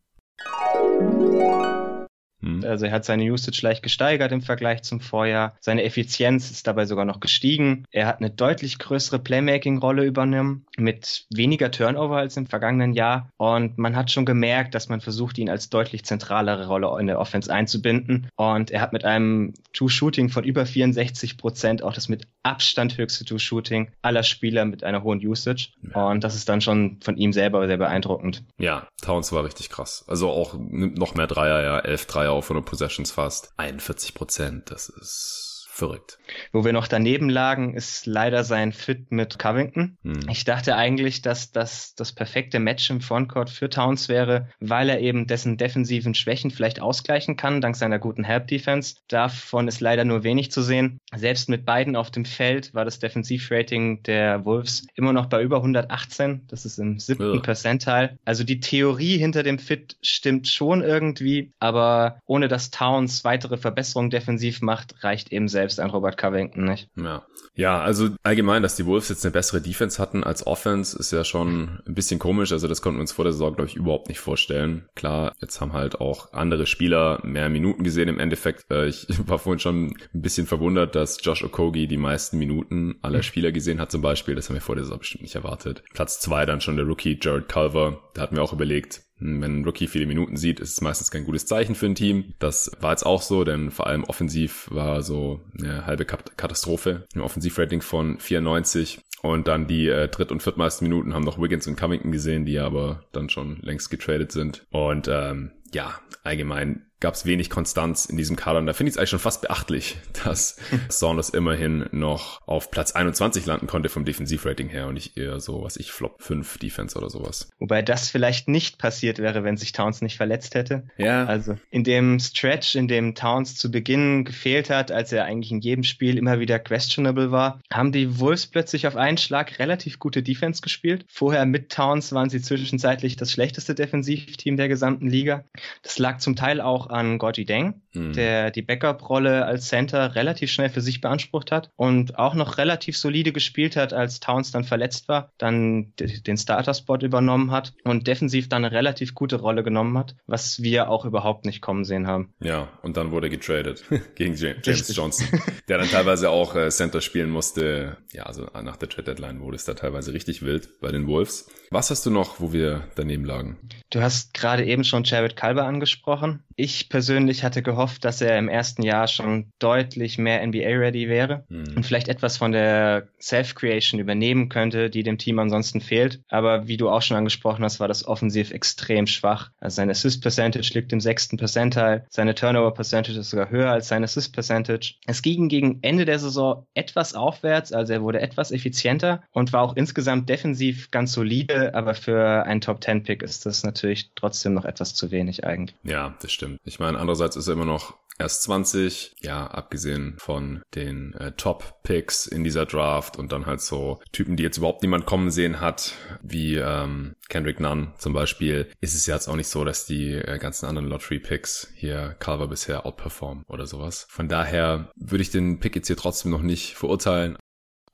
Hm. 2.45 2.63
Also 2.65 2.87
er 2.87 2.93
hat 2.93 3.05
seine 3.05 3.25
Usage 3.25 3.61
leicht 3.63 3.83
gesteigert 3.83 4.31
im 4.33 4.43
Vergleich 4.43 4.83
zum 4.83 5.01
Vorjahr. 5.01 5.57
Seine 5.61 5.83
Effizienz 5.85 6.51
ist 6.51 6.67
dabei 6.67 6.85
sogar 6.85 7.05
noch 7.05 7.21
gestiegen. 7.21 7.85
Er 7.91 8.07
hat 8.07 8.21
eine 8.21 8.31
deutlich 8.31 8.79
größere 8.79 9.19
Playmaking-Rolle 9.19 10.05
übernommen 10.05 10.67
mit 10.77 11.27
weniger 11.35 11.71
Turnover 11.71 12.17
als 12.17 12.37
im 12.37 12.47
vergangenen 12.47 12.93
Jahr. 12.93 13.31
Und 13.37 13.79
man 13.79 13.97
hat 13.97 14.11
schon 14.11 14.27
gemerkt, 14.27 14.75
dass 14.75 14.89
man 14.89 15.01
versucht, 15.01 15.39
ihn 15.39 15.49
als 15.49 15.71
deutlich 15.71 16.05
zentralere 16.05 16.67
Rolle 16.67 16.95
in 17.01 17.07
der 17.07 17.19
Offense 17.19 17.53
einzubinden. 17.53 18.29
Und 18.37 18.71
er 18.71 18.83
hat 18.83 18.93
mit 18.93 19.05
einem 19.05 19.55
Two-Shooting 19.73 20.29
von 20.29 20.45
über 20.45 20.67
64 20.67 21.39
Prozent 21.39 21.83
auch 21.83 21.95
das 21.95 22.09
mit 22.09 22.27
Abstand 22.45 22.97
höchste 22.99 23.25
Two-Shooting 23.25 23.91
aller 24.03 24.23
Spieler 24.23 24.65
mit 24.65 24.85
einer 24.85 25.03
hohen 25.03 25.19
Usage. 25.27 25.71
Ja. 25.95 26.09
Und 26.11 26.23
das 26.23 26.35
ist 26.35 26.49
dann 26.49 26.61
schon 26.61 26.99
von 27.03 27.17
ihm 27.17 27.33
selber 27.33 27.67
sehr 27.67 27.79
beeindruckend. 27.79 28.45
Ja, 28.59 28.87
Towns 29.03 29.33
war 29.33 29.45
richtig 29.45 29.71
krass. 29.71 30.05
Also 30.07 30.31
auch 30.31 30.55
noch 30.59 31.15
mehr 31.15 31.27
Dreier, 31.27 31.63
ja, 31.63 31.79
elf 31.81 32.07
Dreier 32.07 32.33
auf 32.33 32.45
100 32.47 32.65
Possessions 32.65 33.11
fast. 33.11 33.53
41 33.57 34.15
Prozent, 34.15 34.71
das 34.71 34.89
ist 34.89 35.54
verrückt. 35.75 36.19
Wo 36.53 36.65
wir 36.65 36.73
noch 36.73 36.87
daneben 36.87 37.29
lagen, 37.29 37.75
ist 37.75 38.07
leider 38.07 38.45
sein 38.45 38.73
Fit 38.73 39.11
mit 39.11 39.41
Covington. 39.41 39.99
Hm. 40.05 40.21
Ich 40.31 40.45
dachte 40.45 40.77
eigentlich, 40.77 41.21
dass 41.21 41.51
das 41.51 41.97
das 41.97 42.13
perfekte 42.13 42.61
Match 42.61 42.89
im 42.91 43.01
Frontcourt 43.01 43.51
für 43.51 43.69
Towns 43.69 44.09
wäre, 44.09 44.49
weil 44.61 44.89
er 44.89 45.01
eben 45.01 45.27
dessen 45.27 45.57
defensiven 45.57 46.15
Schwächen 46.15 46.53
vielleicht 46.53 46.81
ausgleichen 46.81 47.37
kann, 47.37 47.61
dank 47.61 47.75
seiner 47.75 47.99
guten 47.99 48.23
Help-Defense. 48.23 48.97
Davon 49.09 49.67
ist 49.67 49.81
leider 49.81 50.05
nur 50.05 50.23
wenig 50.23 50.53
zu 50.53 50.63
sehen. 50.63 51.01
Selbst 51.15 51.49
mit 51.49 51.65
beiden 51.65 51.97
auf 51.97 52.13
dem 52.13 52.25
Feld 52.25 52.73
war 52.73 52.85
das 52.85 53.01
Defensivrating 53.01 54.05
der 54.05 54.45
Wolves 54.45 54.87
immer 54.95 55.13
noch 55.13 55.27
bei 55.27 55.43
über 55.43 55.57
118. 55.57 56.47
Das 56.47 56.65
ist 56.65 56.79
im 56.79 57.01
siebten 57.01 57.43
Percentile. 57.43 58.17
Also 58.25 58.45
die 58.45 58.61
Theorie 58.61 59.19
hinter 59.19 59.43
dem 59.43 59.59
Fit 59.59 59.97
stimmt 60.03 60.47
schon 60.47 60.83
irgendwie, 60.83 61.53
aber 61.59 62.21
ohne 62.27 62.47
dass 62.47 62.71
Towns 62.71 63.25
weitere 63.25 63.57
Verbesserungen 63.57 64.11
defensiv 64.11 64.63
macht, 64.63 65.03
reicht 65.03 65.33
eben 65.33 65.49
selbst 65.49 65.64
selbst 65.65 65.81
ein 65.81 65.91
Robert 65.91 66.19
Covington 66.19 66.65
nicht. 66.65 66.91
Ja. 66.97 67.25
Ja, 67.57 67.81
also 67.81 68.11
allgemein, 68.23 68.63
dass 68.63 68.77
die 68.77 68.85
Wolves 68.85 69.09
jetzt 69.09 69.25
eine 69.25 69.33
bessere 69.33 69.61
Defense 69.61 70.03
hatten 70.03 70.25
als 70.25 70.47
Offense, 70.47 70.99
ist 70.99 71.13
ja 71.13 71.25
schon 71.25 71.81
ein 71.87 71.95
bisschen 71.95 72.19
komisch. 72.19 72.53
Also 72.53 72.67
das 72.67 72.83
konnten 72.83 72.99
wir 72.99 73.03
uns 73.03 73.13
vor 73.13 73.25
der 73.25 73.33
Saison, 73.33 73.55
glaube 73.55 73.71
ich, 73.71 73.77
überhaupt 73.77 74.09
nicht 74.09 74.19
vorstellen. 74.19 74.89
Klar, 74.97 75.35
jetzt 75.41 75.61
haben 75.61 75.73
halt 75.73 76.01
auch 76.01 76.33
andere 76.33 76.67
Spieler 76.67 77.21
mehr 77.23 77.49
Minuten 77.49 77.85
gesehen 77.85 78.09
im 78.09 78.19
Endeffekt. 78.19 78.65
Äh, 78.71 78.89
ich 78.89 79.07
war 79.29 79.39
vorhin 79.39 79.61
schon 79.61 79.87
ein 79.87 80.23
bisschen 80.23 80.47
verwundert, 80.47 80.95
dass 80.97 81.25
Josh 81.25 81.45
Okogi 81.45 81.87
die 81.87 81.97
meisten 81.97 82.39
Minuten 82.39 82.97
aller 83.03 83.23
Spieler 83.23 83.53
gesehen 83.53 83.81
hat 83.81 83.93
zum 83.93 84.03
Beispiel. 84.03 84.35
Das 84.35 84.49
haben 84.49 84.57
wir 84.57 84.61
vor 84.61 84.75
der 84.75 84.85
Saison 84.85 84.99
bestimmt 84.99 85.23
nicht 85.23 85.37
erwartet. 85.37 85.85
Platz 85.95 86.21
zwei 86.21 86.45
dann 86.47 86.61
schon 86.61 86.77
der 86.77 86.87
Rookie 86.87 87.19
Jared 87.21 87.49
Culver. 87.49 88.03
Da 88.15 88.23
hatten 88.23 88.37
wir 88.37 88.43
auch 88.43 88.53
überlegt, 88.53 89.03
wenn 89.25 89.61
ein 89.61 89.65
Rookie 89.65 89.89
viele 89.89 90.07
Minuten 90.07 90.37
sieht, 90.37 90.61
ist 90.61 90.73
es 90.73 90.81
meistens 90.81 91.11
kein 91.11 91.25
gutes 91.25 91.47
Zeichen 91.47 91.75
für 91.75 91.87
ein 91.87 91.95
Team. 91.95 92.35
Das 92.39 92.71
war 92.81 92.91
jetzt 92.91 93.07
auch 93.07 93.23
so, 93.23 93.45
denn 93.45 93.71
vor 93.71 93.87
allem 93.87 94.05
offensiv 94.05 94.69
war 94.71 95.03
so 95.03 95.41
eine 95.59 95.87
halbe 95.87 96.05
Katastrophe. 96.05 97.07
Ein 97.15 97.23
Offensivrating 97.23 97.81
von 97.81 98.19
94 98.19 99.01
und 99.23 99.49
dann 99.49 99.67
die 99.67 99.89
äh, 99.89 100.09
dritt- 100.09 100.33
und 100.33 100.43
viertmeisten 100.43 100.87
Minuten 100.87 101.15
haben 101.15 101.25
noch 101.25 101.41
Wiggins 101.41 101.67
und 101.67 101.77
Covington 101.77 102.13
gesehen, 102.13 102.45
die 102.45 102.59
aber 102.59 103.05
dann 103.13 103.31
schon 103.31 103.57
längst 103.63 103.91
getradet 103.91 104.33
sind. 104.33 104.67
Und 104.71 105.09
ähm, 105.09 105.53
ja, 105.73 105.99
allgemein 106.23 106.87
gab 107.05 107.13
es 107.13 107.27
wenig 107.27 107.51
Konstanz 107.51 108.07
in 108.07 108.17
diesem 108.17 108.35
Kader. 108.35 108.61
Und 108.61 108.67
da 108.67 108.73
finde 108.73 108.89
ich 108.89 108.95
es 108.95 108.99
eigentlich 108.99 109.11
schon 109.11 109.19
fast 109.19 109.43
beachtlich, 109.43 109.99
dass 110.25 110.57
Saunders 110.89 111.29
immerhin 111.29 111.85
noch 111.93 112.41
auf 112.47 112.71
Platz 112.71 112.93
21 112.93 113.45
landen 113.45 113.67
konnte 113.67 113.91
vom 113.91 114.07
Defensivrating 114.07 114.71
her 114.71 114.87
und 114.87 114.95
nicht 114.95 115.19
eher 115.19 115.39
so, 115.39 115.63
was 115.63 115.77
ich, 115.77 115.93
Flop 115.93 116.23
5 116.23 116.57
Defense 116.57 116.97
oder 116.97 117.11
sowas. 117.11 117.51
Wobei 117.59 117.83
das 117.83 118.09
vielleicht 118.09 118.49
nicht 118.49 118.79
passiert 118.79 119.19
wäre, 119.19 119.45
wenn 119.45 119.59
sich 119.59 119.73
Towns 119.73 120.01
nicht 120.01 120.17
verletzt 120.17 120.55
hätte. 120.55 120.87
Ja. 120.97 121.27
Also 121.27 121.59
in 121.71 121.85
dem 121.85 122.19
Stretch, 122.21 122.75
in 122.75 122.89
dem 122.89 123.15
Towns 123.15 123.57
zu 123.57 123.71
Beginn 123.71 124.25
gefehlt 124.25 124.71
hat, 124.71 124.91
als 124.91 125.13
er 125.13 125.27
eigentlich 125.27 125.53
in 125.53 125.61
jedem 125.61 125.85
Spiel 125.85 126.17
immer 126.17 126.41
wieder 126.41 126.59
questionable 126.59 127.31
war, 127.31 127.61
haben 127.71 127.93
die 127.93 128.19
Wolves 128.19 128.47
plötzlich 128.47 128.87
auf 128.87 128.97
einen 128.97 129.19
Schlag 129.19 129.59
relativ 129.59 129.99
gute 129.99 130.23
Defense 130.23 130.63
gespielt. 130.63 131.05
Vorher 131.11 131.45
mit 131.45 131.71
Towns 131.71 132.13
waren 132.13 132.31
sie 132.31 132.41
zwischenzeitlich 132.41 133.17
das 133.17 133.31
schlechteste 133.31 133.75
Defensivteam 133.75 134.57
der 134.57 134.69
gesamten 134.69 135.09
Liga. 135.09 135.45
Das 135.83 135.99
lag 135.99 136.17
zum 136.17 136.35
Teil 136.35 136.63
auch 136.63 136.94
an 136.95 137.19
Gorgi 137.19 137.45
Deng. 137.45 137.84
Der 137.95 138.51
die 138.51 138.63
Backup-Rolle 138.63 139.45
als 139.45 139.69
Center 139.69 140.15
relativ 140.15 140.51
schnell 140.51 140.71
für 140.71 140.81
sich 140.81 141.01
beansprucht 141.01 141.53
hat 141.53 141.71
und 141.77 142.19
auch 142.19 142.35
noch 142.35 142.59
relativ 142.59 142.97
solide 142.97 143.33
gespielt 143.33 143.77
hat, 143.77 143.93
als 143.93 144.21
Towns 144.21 144.51
dann 144.51 144.65
verletzt 144.65 145.09
war, 145.09 145.33
dann 145.39 145.93
den 145.99 146.37
Starter-Spot 146.37 146.99
übernommen 146.99 147.51
hat 147.51 147.75
und 147.85 148.07
defensiv 148.07 148.49
dann 148.49 148.65
eine 148.65 148.75
relativ 148.75 149.15
gute 149.15 149.37
Rolle 149.37 149.63
genommen 149.63 149.97
hat, 149.99 150.17
was 150.27 150.63
wir 150.63 150.89
auch 150.89 151.05
überhaupt 151.05 151.45
nicht 151.45 151.61
kommen 151.61 151.85
sehen 151.85 152.07
haben. 152.07 152.35
Ja, 152.41 152.69
und 152.83 152.97
dann 152.97 153.11
wurde 153.11 153.31
getradet 153.31 153.85
gegen 154.15 154.35
James 154.35 154.95
Johnson, 154.95 155.41
der 155.69 155.79
dann 155.79 155.89
teilweise 155.89 156.31
auch 156.31 156.55
äh, 156.55 156.71
Center 156.71 157.01
spielen 157.01 157.31
musste. 157.31 157.99
Ja, 158.13 158.25
also 158.25 158.47
nach 158.63 158.77
der 158.77 158.89
Trade-Deadline 158.89 159.41
wurde 159.41 159.57
es 159.57 159.65
da 159.65 159.75
teilweise 159.75 160.13
richtig 160.13 160.43
wild 160.43 160.81
bei 160.81 160.91
den 160.91 161.07
Wolves. 161.07 161.49
Was 161.71 161.91
hast 161.91 162.07
du 162.07 162.11
noch, 162.11 162.41
wo 162.41 162.53
wir 162.53 162.85
daneben 162.95 163.25
lagen? 163.25 163.59
Du 163.91 164.01
hast 164.01 164.35
gerade 164.35 164.65
eben 164.65 164.85
schon 164.85 165.05
Jared 165.05 165.37
Kalber 165.37 165.65
angesprochen. 165.65 166.43
Ich 166.57 166.89
persönlich 166.89 167.43
hatte 167.43 167.63
gehofft, 167.63 167.84
dass 167.99 168.21
er 168.21 168.39
im 168.39 168.49
ersten 168.49 168.83
Jahr 168.83 169.09
schon 169.09 169.53
deutlich 169.59 170.19
mehr 170.19 170.47
NBA-ready 170.47 171.09
wäre 171.09 171.45
mhm. 171.49 171.77
und 171.77 171.87
vielleicht 171.87 172.09
etwas 172.09 172.37
von 172.37 172.53
der 172.53 173.09
Self-Creation 173.21 174.01
übernehmen 174.01 174.49
könnte, 174.49 174.91
die 174.91 175.03
dem 175.03 175.19
Team 175.19 175.39
ansonsten 175.39 175.81
fehlt. 175.81 176.21
Aber 176.29 176.67
wie 176.69 176.77
du 176.77 176.89
auch 176.91 177.03
schon 177.03 177.17
angesprochen 177.17 177.65
hast, 177.65 177.81
war 177.81 177.89
das 177.89 178.07
offensiv 178.07 178.51
extrem 178.51 179.07
schwach. 179.07 179.51
Also 179.61 179.77
sein 179.77 179.91
Assist-Percentage 179.91 180.73
liegt 180.75 180.93
im 180.93 181.01
sechsten 181.01 181.37
Percentile, 181.37 182.07
seine 182.11 182.35
Turnover-Percentage 182.35 183.19
ist 183.19 183.31
sogar 183.31 183.51
höher 183.51 183.71
als 183.71 183.89
sein 183.89 184.05
Assist-Percentage. 184.05 184.95
Es 185.07 185.23
ging 185.23 185.49
gegen 185.49 185.79
Ende 185.83 186.05
der 186.05 186.19
Saison 186.19 186.67
etwas 186.75 187.15
aufwärts, 187.15 187.73
also 187.73 187.93
er 187.93 188.03
wurde 188.03 188.21
etwas 188.21 188.51
effizienter 188.51 189.23
und 189.33 189.53
war 189.53 189.63
auch 189.63 189.77
insgesamt 189.77 190.29
defensiv 190.29 190.91
ganz 190.91 191.13
solide, 191.13 191.75
aber 191.75 191.95
für 191.95 192.45
einen 192.45 192.61
Top-10-Pick 192.61 193.23
ist 193.23 193.47
das 193.47 193.65
natürlich 193.65 194.11
trotzdem 194.15 194.55
noch 194.55 194.65
etwas 194.65 194.95
zu 194.95 195.11
wenig 195.11 195.45
eigentlich. 195.45 195.77
Ja, 195.83 196.15
das 196.21 196.33
stimmt. 196.33 196.61
Ich 196.65 196.79
meine, 196.79 196.99
andererseits 196.99 197.37
ist 197.37 197.49
er 197.49 197.55
immer 197.55 197.65
noch 197.65 197.74
erst 198.19 198.43
20, 198.45 199.17
ja, 199.21 199.47
abgesehen 199.47 200.15
von 200.19 200.63
den 200.75 201.15
äh, 201.15 201.33
Top-Picks 201.33 202.27
in 202.27 202.45
dieser 202.45 202.67
Draft 202.67 203.17
und 203.17 203.33
dann 203.33 203.47
halt 203.47 203.61
so 203.61 204.01
Typen, 204.13 204.37
die 204.37 204.43
jetzt 204.43 204.59
überhaupt 204.59 204.83
niemand 204.83 205.07
kommen 205.07 205.31
sehen 205.31 205.61
hat, 205.61 205.95
wie 206.23 206.57
ähm, 206.57 207.17
Kendrick 207.29 207.61
Nunn 207.61 207.93
zum 207.99 208.13
Beispiel, 208.13 208.71
ist 208.81 208.95
es 208.95 209.07
jetzt 209.07 209.29
auch 209.29 209.37
nicht 209.37 209.49
so, 209.49 209.65
dass 209.65 209.87
die 209.87 210.13
äh, 210.13 210.39
ganzen 210.39 210.67
anderen 210.67 210.89
Lottery-Picks 210.89 211.73
hier 211.75 212.17
Carver 212.19 212.49
bisher 212.49 212.87
outperformen 212.87 213.45
oder 213.49 213.67
sowas. 213.67 214.07
Von 214.09 214.29
daher 214.29 214.91
würde 214.97 215.23
ich 215.23 215.31
den 215.31 215.59
Pick 215.59 215.77
jetzt 215.77 215.89
hier 215.89 215.97
trotzdem 215.97 216.31
noch 216.31 216.43
nicht 216.43 216.75
verurteilen, 216.75 217.37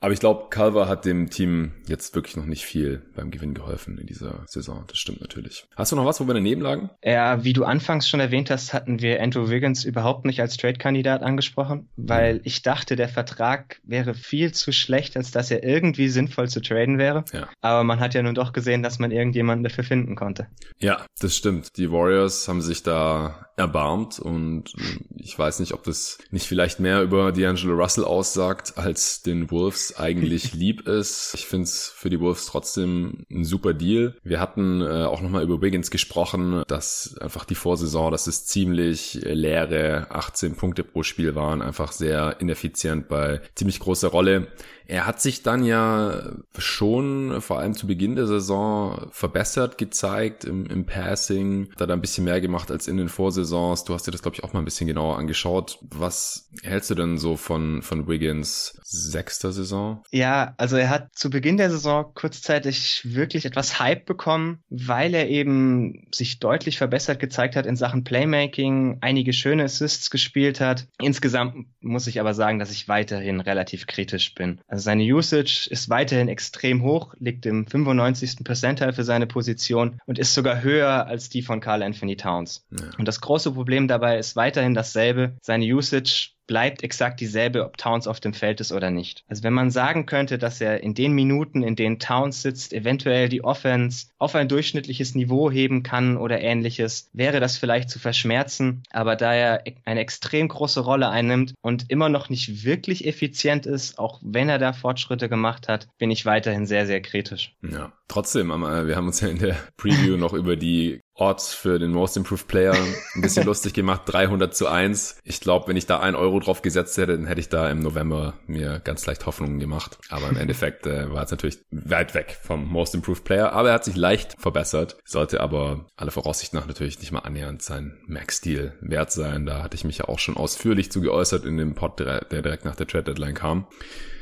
aber 0.00 0.12
ich 0.12 0.20
glaube, 0.20 0.46
Calver 0.48 0.88
hat 0.88 1.04
dem 1.04 1.28
Team 1.28 1.72
jetzt 1.86 2.14
wirklich 2.14 2.36
noch 2.36 2.46
nicht 2.46 2.64
viel 2.64 3.02
beim 3.14 3.30
Gewinn 3.30 3.54
geholfen 3.54 3.98
in 3.98 4.06
dieser 4.06 4.44
Saison. 4.46 4.84
Das 4.88 4.98
stimmt 4.98 5.20
natürlich. 5.20 5.66
Hast 5.76 5.92
du 5.92 5.96
noch 5.96 6.06
was, 6.06 6.20
wo 6.20 6.26
wir 6.26 6.34
daneben 6.34 6.62
lagen? 6.62 6.90
Ja, 7.04 7.44
wie 7.44 7.52
du 7.52 7.64
anfangs 7.64 8.08
schon 8.08 8.20
erwähnt 8.20 8.50
hast, 8.50 8.72
hatten 8.72 9.00
wir 9.00 9.22
Andrew 9.22 9.50
Wiggins 9.50 9.84
überhaupt 9.84 10.24
nicht 10.24 10.40
als 10.40 10.56
Trade-Kandidat 10.56 11.22
angesprochen, 11.22 11.88
weil 11.96 12.36
mhm. 12.36 12.40
ich 12.44 12.62
dachte, 12.62 12.96
der 12.96 13.08
Vertrag 13.08 13.80
wäre 13.84 14.14
viel 14.14 14.52
zu 14.52 14.72
schlecht, 14.72 15.16
als 15.16 15.30
dass 15.30 15.50
er 15.50 15.62
irgendwie 15.62 16.08
sinnvoll 16.08 16.48
zu 16.48 16.62
traden 16.62 16.98
wäre. 16.98 17.24
Ja. 17.32 17.48
Aber 17.60 17.84
man 17.84 18.00
hat 18.00 18.14
ja 18.14 18.22
nun 18.22 18.34
doch 18.34 18.52
gesehen, 18.52 18.82
dass 18.82 18.98
man 18.98 19.10
irgendjemanden 19.10 19.64
dafür 19.64 19.84
finden 19.84 20.16
konnte. 20.16 20.46
Ja, 20.78 21.04
das 21.20 21.36
stimmt. 21.36 21.76
Die 21.76 21.92
Warriors 21.92 22.48
haben 22.48 22.62
sich 22.62 22.82
da 22.82 23.46
erbarmt 23.60 24.18
und 24.18 24.72
ich 25.16 25.38
weiß 25.38 25.60
nicht, 25.60 25.74
ob 25.74 25.84
das 25.84 26.18
nicht 26.30 26.46
vielleicht 26.46 26.80
mehr 26.80 27.02
über 27.02 27.28
D'Angelo 27.28 27.74
Russell 27.74 28.04
aussagt 28.04 28.74
als 28.76 29.22
den 29.22 29.50
Wolves 29.50 29.96
eigentlich 29.96 30.52
lieb 30.54 30.88
ist. 30.88 31.32
Ich 31.34 31.46
finde 31.46 31.64
es 31.64 31.88
für 31.88 32.10
die 32.10 32.20
Wolves 32.20 32.46
trotzdem 32.46 33.26
ein 33.30 33.44
super 33.44 33.74
Deal. 33.74 34.16
Wir 34.24 34.40
hatten 34.40 34.80
äh, 34.80 35.04
auch 35.04 35.20
nochmal 35.20 35.42
über 35.42 35.60
Wiggins 35.60 35.90
gesprochen, 35.90 36.62
dass 36.66 37.16
einfach 37.20 37.44
die 37.44 37.54
Vorsaison, 37.54 38.10
dass 38.10 38.26
es 38.26 38.46
ziemlich 38.46 39.20
leere 39.22 40.06
18 40.10 40.56
Punkte 40.56 40.82
pro 40.82 41.02
Spiel 41.02 41.34
waren, 41.34 41.62
einfach 41.62 41.92
sehr 41.92 42.40
ineffizient 42.40 43.08
bei 43.08 43.40
ziemlich 43.54 43.80
großer 43.80 44.08
Rolle. 44.08 44.48
Er 44.90 45.06
hat 45.06 45.20
sich 45.22 45.44
dann 45.44 45.64
ja 45.64 46.32
schon 46.58 47.40
vor 47.40 47.60
allem 47.60 47.74
zu 47.74 47.86
Beginn 47.86 48.16
der 48.16 48.26
Saison 48.26 49.06
verbessert 49.12 49.78
gezeigt 49.78 50.44
im, 50.44 50.66
im 50.66 50.84
Passing, 50.84 51.68
hat 51.70 51.82
er 51.82 51.86
da 51.86 51.94
ein 51.94 52.00
bisschen 52.00 52.24
mehr 52.24 52.40
gemacht 52.40 52.72
als 52.72 52.88
in 52.88 52.96
den 52.96 53.08
Vorsaison 53.08 53.49
Saisons. 53.50 53.84
Du 53.84 53.94
hast 53.94 54.06
dir 54.06 54.12
das, 54.12 54.22
glaube 54.22 54.36
ich, 54.36 54.44
auch 54.44 54.52
mal 54.52 54.60
ein 54.60 54.64
bisschen 54.64 54.86
genauer 54.86 55.18
angeschaut. 55.18 55.78
Was 55.82 56.48
hältst 56.62 56.90
du 56.90 56.94
denn 56.94 57.18
so 57.18 57.36
von, 57.36 57.82
von 57.82 58.08
Wiggins 58.08 58.78
sechster 58.82 59.52
Saison? 59.52 60.02
Ja, 60.10 60.54
also 60.56 60.76
er 60.76 60.88
hat 60.88 61.14
zu 61.14 61.30
Beginn 61.30 61.56
der 61.56 61.70
Saison 61.70 62.12
kurzzeitig 62.14 63.02
wirklich 63.04 63.44
etwas 63.44 63.78
Hype 63.78 64.06
bekommen, 64.06 64.62
weil 64.70 65.14
er 65.14 65.28
eben 65.28 66.08
sich 66.14 66.38
deutlich 66.38 66.78
verbessert 66.78 67.20
gezeigt 67.20 67.56
hat 67.56 67.66
in 67.66 67.76
Sachen 67.76 68.04
Playmaking, 68.04 68.98
einige 69.00 69.32
schöne 69.32 69.64
Assists 69.64 70.10
gespielt 70.10 70.60
hat. 70.60 70.86
Insgesamt 71.00 71.66
muss 71.80 72.06
ich 72.06 72.20
aber 72.20 72.34
sagen, 72.34 72.58
dass 72.58 72.70
ich 72.70 72.88
weiterhin 72.88 73.40
relativ 73.40 73.86
kritisch 73.86 74.34
bin. 74.34 74.60
Also 74.68 74.82
seine 74.82 75.04
Usage 75.04 75.68
ist 75.70 75.88
weiterhin 75.88 76.28
extrem 76.28 76.82
hoch, 76.82 77.14
liegt 77.18 77.46
im 77.46 77.66
95. 77.66 78.44
Percentile 78.44 78.92
für 78.92 79.04
seine 79.04 79.26
Position 79.26 80.00
und 80.06 80.18
ist 80.18 80.34
sogar 80.34 80.62
höher 80.62 81.06
als 81.06 81.28
die 81.28 81.42
von 81.42 81.60
Carl 81.60 81.82
Anthony 81.82 82.16
Towns. 82.16 82.66
Ja. 82.70 82.90
Und 82.98 83.08
das 83.08 83.20
große 83.20 83.52
Problem 83.52 83.88
dabei 83.88 84.18
ist 84.18 84.36
weiterhin 84.36 84.74
dasselbe. 84.74 85.36
Seine 85.42 85.64
Usage 85.64 86.30
bleibt 86.50 86.82
exakt 86.82 87.20
dieselbe, 87.20 87.64
ob 87.64 87.76
Towns 87.76 88.08
auf 88.08 88.18
dem 88.18 88.34
Feld 88.34 88.60
ist 88.60 88.72
oder 88.72 88.90
nicht. 88.90 89.22
Also 89.28 89.44
wenn 89.44 89.52
man 89.52 89.70
sagen 89.70 90.04
könnte, 90.04 90.36
dass 90.36 90.60
er 90.60 90.82
in 90.82 90.94
den 90.94 91.12
Minuten, 91.12 91.62
in 91.62 91.76
denen 91.76 92.00
Towns 92.00 92.42
sitzt, 92.42 92.72
eventuell 92.72 93.28
die 93.28 93.44
Offense 93.44 94.08
auf 94.18 94.34
ein 94.34 94.48
durchschnittliches 94.48 95.14
Niveau 95.14 95.48
heben 95.48 95.84
kann 95.84 96.16
oder 96.16 96.40
ähnliches, 96.40 97.08
wäre 97.12 97.38
das 97.38 97.56
vielleicht 97.56 97.88
zu 97.88 98.00
verschmerzen. 98.00 98.82
Aber 98.90 99.14
da 99.14 99.32
er 99.32 99.62
eine 99.84 100.00
extrem 100.00 100.48
große 100.48 100.80
Rolle 100.80 101.08
einnimmt 101.08 101.54
und 101.62 101.88
immer 101.88 102.08
noch 102.08 102.30
nicht 102.30 102.64
wirklich 102.64 103.06
effizient 103.06 103.64
ist, 103.64 104.00
auch 104.00 104.18
wenn 104.20 104.48
er 104.48 104.58
da 104.58 104.72
Fortschritte 104.72 105.28
gemacht 105.28 105.68
hat, 105.68 105.86
bin 105.98 106.10
ich 106.10 106.26
weiterhin 106.26 106.66
sehr, 106.66 106.84
sehr 106.84 107.00
kritisch. 107.00 107.54
Ja, 107.62 107.92
trotzdem, 108.08 108.48
wir 108.48 108.96
haben 108.96 109.06
uns 109.06 109.20
ja 109.20 109.28
in 109.28 109.38
der 109.38 109.56
Preview 109.76 110.16
noch 110.16 110.32
über 110.32 110.56
die 110.56 110.98
Odds 111.20 111.54
für 111.54 111.78
den 111.78 111.92
Most 111.92 112.16
Improved 112.16 112.48
Player 112.48 112.74
ein 113.14 113.20
bisschen 113.20 113.44
lustig 113.46 113.74
gemacht, 113.74 114.02
300 114.06 114.54
zu 114.54 114.66
1. 114.66 115.18
Ich 115.24 115.40
glaube, 115.40 115.68
wenn 115.68 115.76
ich 115.76 115.86
da 115.86 116.00
ein 116.00 116.14
Euro 116.14 116.40
drauf 116.40 116.62
gesetzt 116.62 116.96
hätte, 116.96 117.16
dann 117.16 117.26
hätte 117.26 117.40
ich 117.40 117.48
da 117.48 117.70
im 117.70 117.80
November 117.80 118.34
mir 118.46 118.80
ganz 118.80 119.06
leicht 119.06 119.26
Hoffnungen 119.26 119.58
gemacht. 119.58 119.98
Aber 120.08 120.28
im 120.28 120.36
Endeffekt 120.36 120.86
äh, 120.86 121.12
war 121.12 121.24
es 121.24 121.30
natürlich 121.30 121.58
weit 121.70 122.14
weg 122.14 122.38
vom 122.42 122.66
Most 122.66 122.94
Improved 122.94 123.24
Player, 123.24 123.52
aber 123.52 123.68
er 123.68 123.74
hat 123.74 123.84
sich 123.84 123.96
leicht 123.96 124.34
verbessert, 124.38 124.96
sollte 125.04 125.40
aber 125.40 125.86
alle 125.96 126.10
Voraussicht 126.10 126.54
nach 126.54 126.66
natürlich 126.66 126.98
nicht 126.98 127.12
mal 127.12 127.20
annähernd 127.20 127.62
sein 127.62 127.98
Max-Deal 128.06 128.72
wert 128.80 129.12
sein. 129.12 129.46
Da 129.46 129.62
hatte 129.62 129.74
ich 129.74 129.84
mich 129.84 129.98
ja 129.98 130.08
auch 130.08 130.18
schon 130.18 130.36
ausführlich 130.36 130.90
zu 130.90 131.00
geäußert 131.00 131.44
in 131.44 131.56
dem 131.56 131.74
Pod, 131.74 132.00
der 132.00 132.24
direkt 132.24 132.64
nach 132.64 132.76
der 132.76 132.86
Trade 132.86 133.04
Deadline 133.04 133.34
kam. 133.34 133.66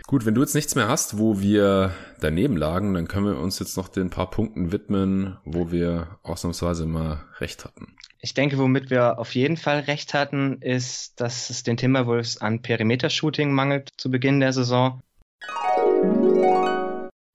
Gut, 0.09 0.25
wenn 0.25 0.35
du 0.35 0.41
jetzt 0.41 0.55
nichts 0.55 0.75
mehr 0.75 0.89
hast, 0.89 1.19
wo 1.19 1.39
wir 1.39 1.93
daneben 2.19 2.57
lagen, 2.57 2.95
dann 2.95 3.09
können 3.09 3.27
wir 3.27 3.39
uns 3.39 3.59
jetzt 3.59 3.77
noch 3.77 3.89
den 3.89 4.09
paar 4.09 4.31
Punkten 4.31 4.73
widmen, 4.73 5.37
wo 5.45 5.71
wir 5.71 6.19
ausnahmsweise 6.23 6.87
mal 6.87 7.27
recht 7.41 7.67
hatten. 7.67 7.95
Ich 8.19 8.33
denke, 8.33 8.57
womit 8.57 8.89
wir 8.89 9.19
auf 9.19 9.35
jeden 9.35 9.59
Fall 9.59 9.81
recht 9.81 10.15
hatten, 10.15 10.63
ist, 10.63 11.21
dass 11.21 11.51
es 11.51 11.63
den 11.63 11.77
Timberwolves 11.77 12.41
an 12.41 12.63
Perimeter-Shooting 12.63 13.53
mangelt 13.53 13.91
zu 13.99 14.11
Beginn 14.11 14.41
der 14.41 14.55
Saison. 14.55 15.03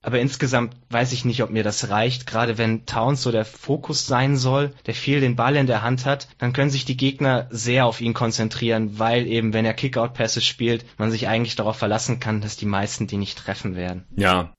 Aber 0.06 0.20
insgesamt 0.20 0.76
weiß 0.90 1.14
ich 1.14 1.24
nicht, 1.24 1.42
ob 1.44 1.50
mir 1.50 1.64
das 1.64 1.90
reicht. 1.90 2.28
Gerade 2.28 2.58
wenn 2.58 2.86
Towns 2.86 3.22
so 3.22 3.32
der 3.32 3.46
Fokus 3.46 4.06
sein 4.06 4.36
soll, 4.36 4.74
der 4.86 4.94
viel 4.94 5.22
den 5.22 5.38
Ball 5.38 5.56
in 5.56 5.66
der 5.66 5.82
Hand 5.82 6.06
hat, 6.06 6.28
dann 6.38 6.52
können 6.52 6.70
sich 6.70 6.84
die 6.84 6.98
Gegner 6.98 7.48
sehr 7.50 7.86
auf 7.86 8.02
ihn 8.02 8.14
konzentrieren, 8.14 9.00
weil 9.00 9.26
eben, 9.26 9.54
wenn 9.54 9.64
er 9.64 9.74
Kickout-Pässe 9.74 10.42
spielt, 10.42 10.86
man 11.00 11.10
sich 11.10 11.30
eigentlich 11.30 11.56
darauf 11.56 11.78
verlassen 11.78 12.20
kann, 12.20 12.42
dass 12.42 12.58
die 12.58 12.66
meisten 12.66 13.08
die 13.08 13.18
nicht 13.18 13.38
treffen 13.38 13.78
werden. 13.78 14.06
Ja. 14.18 14.54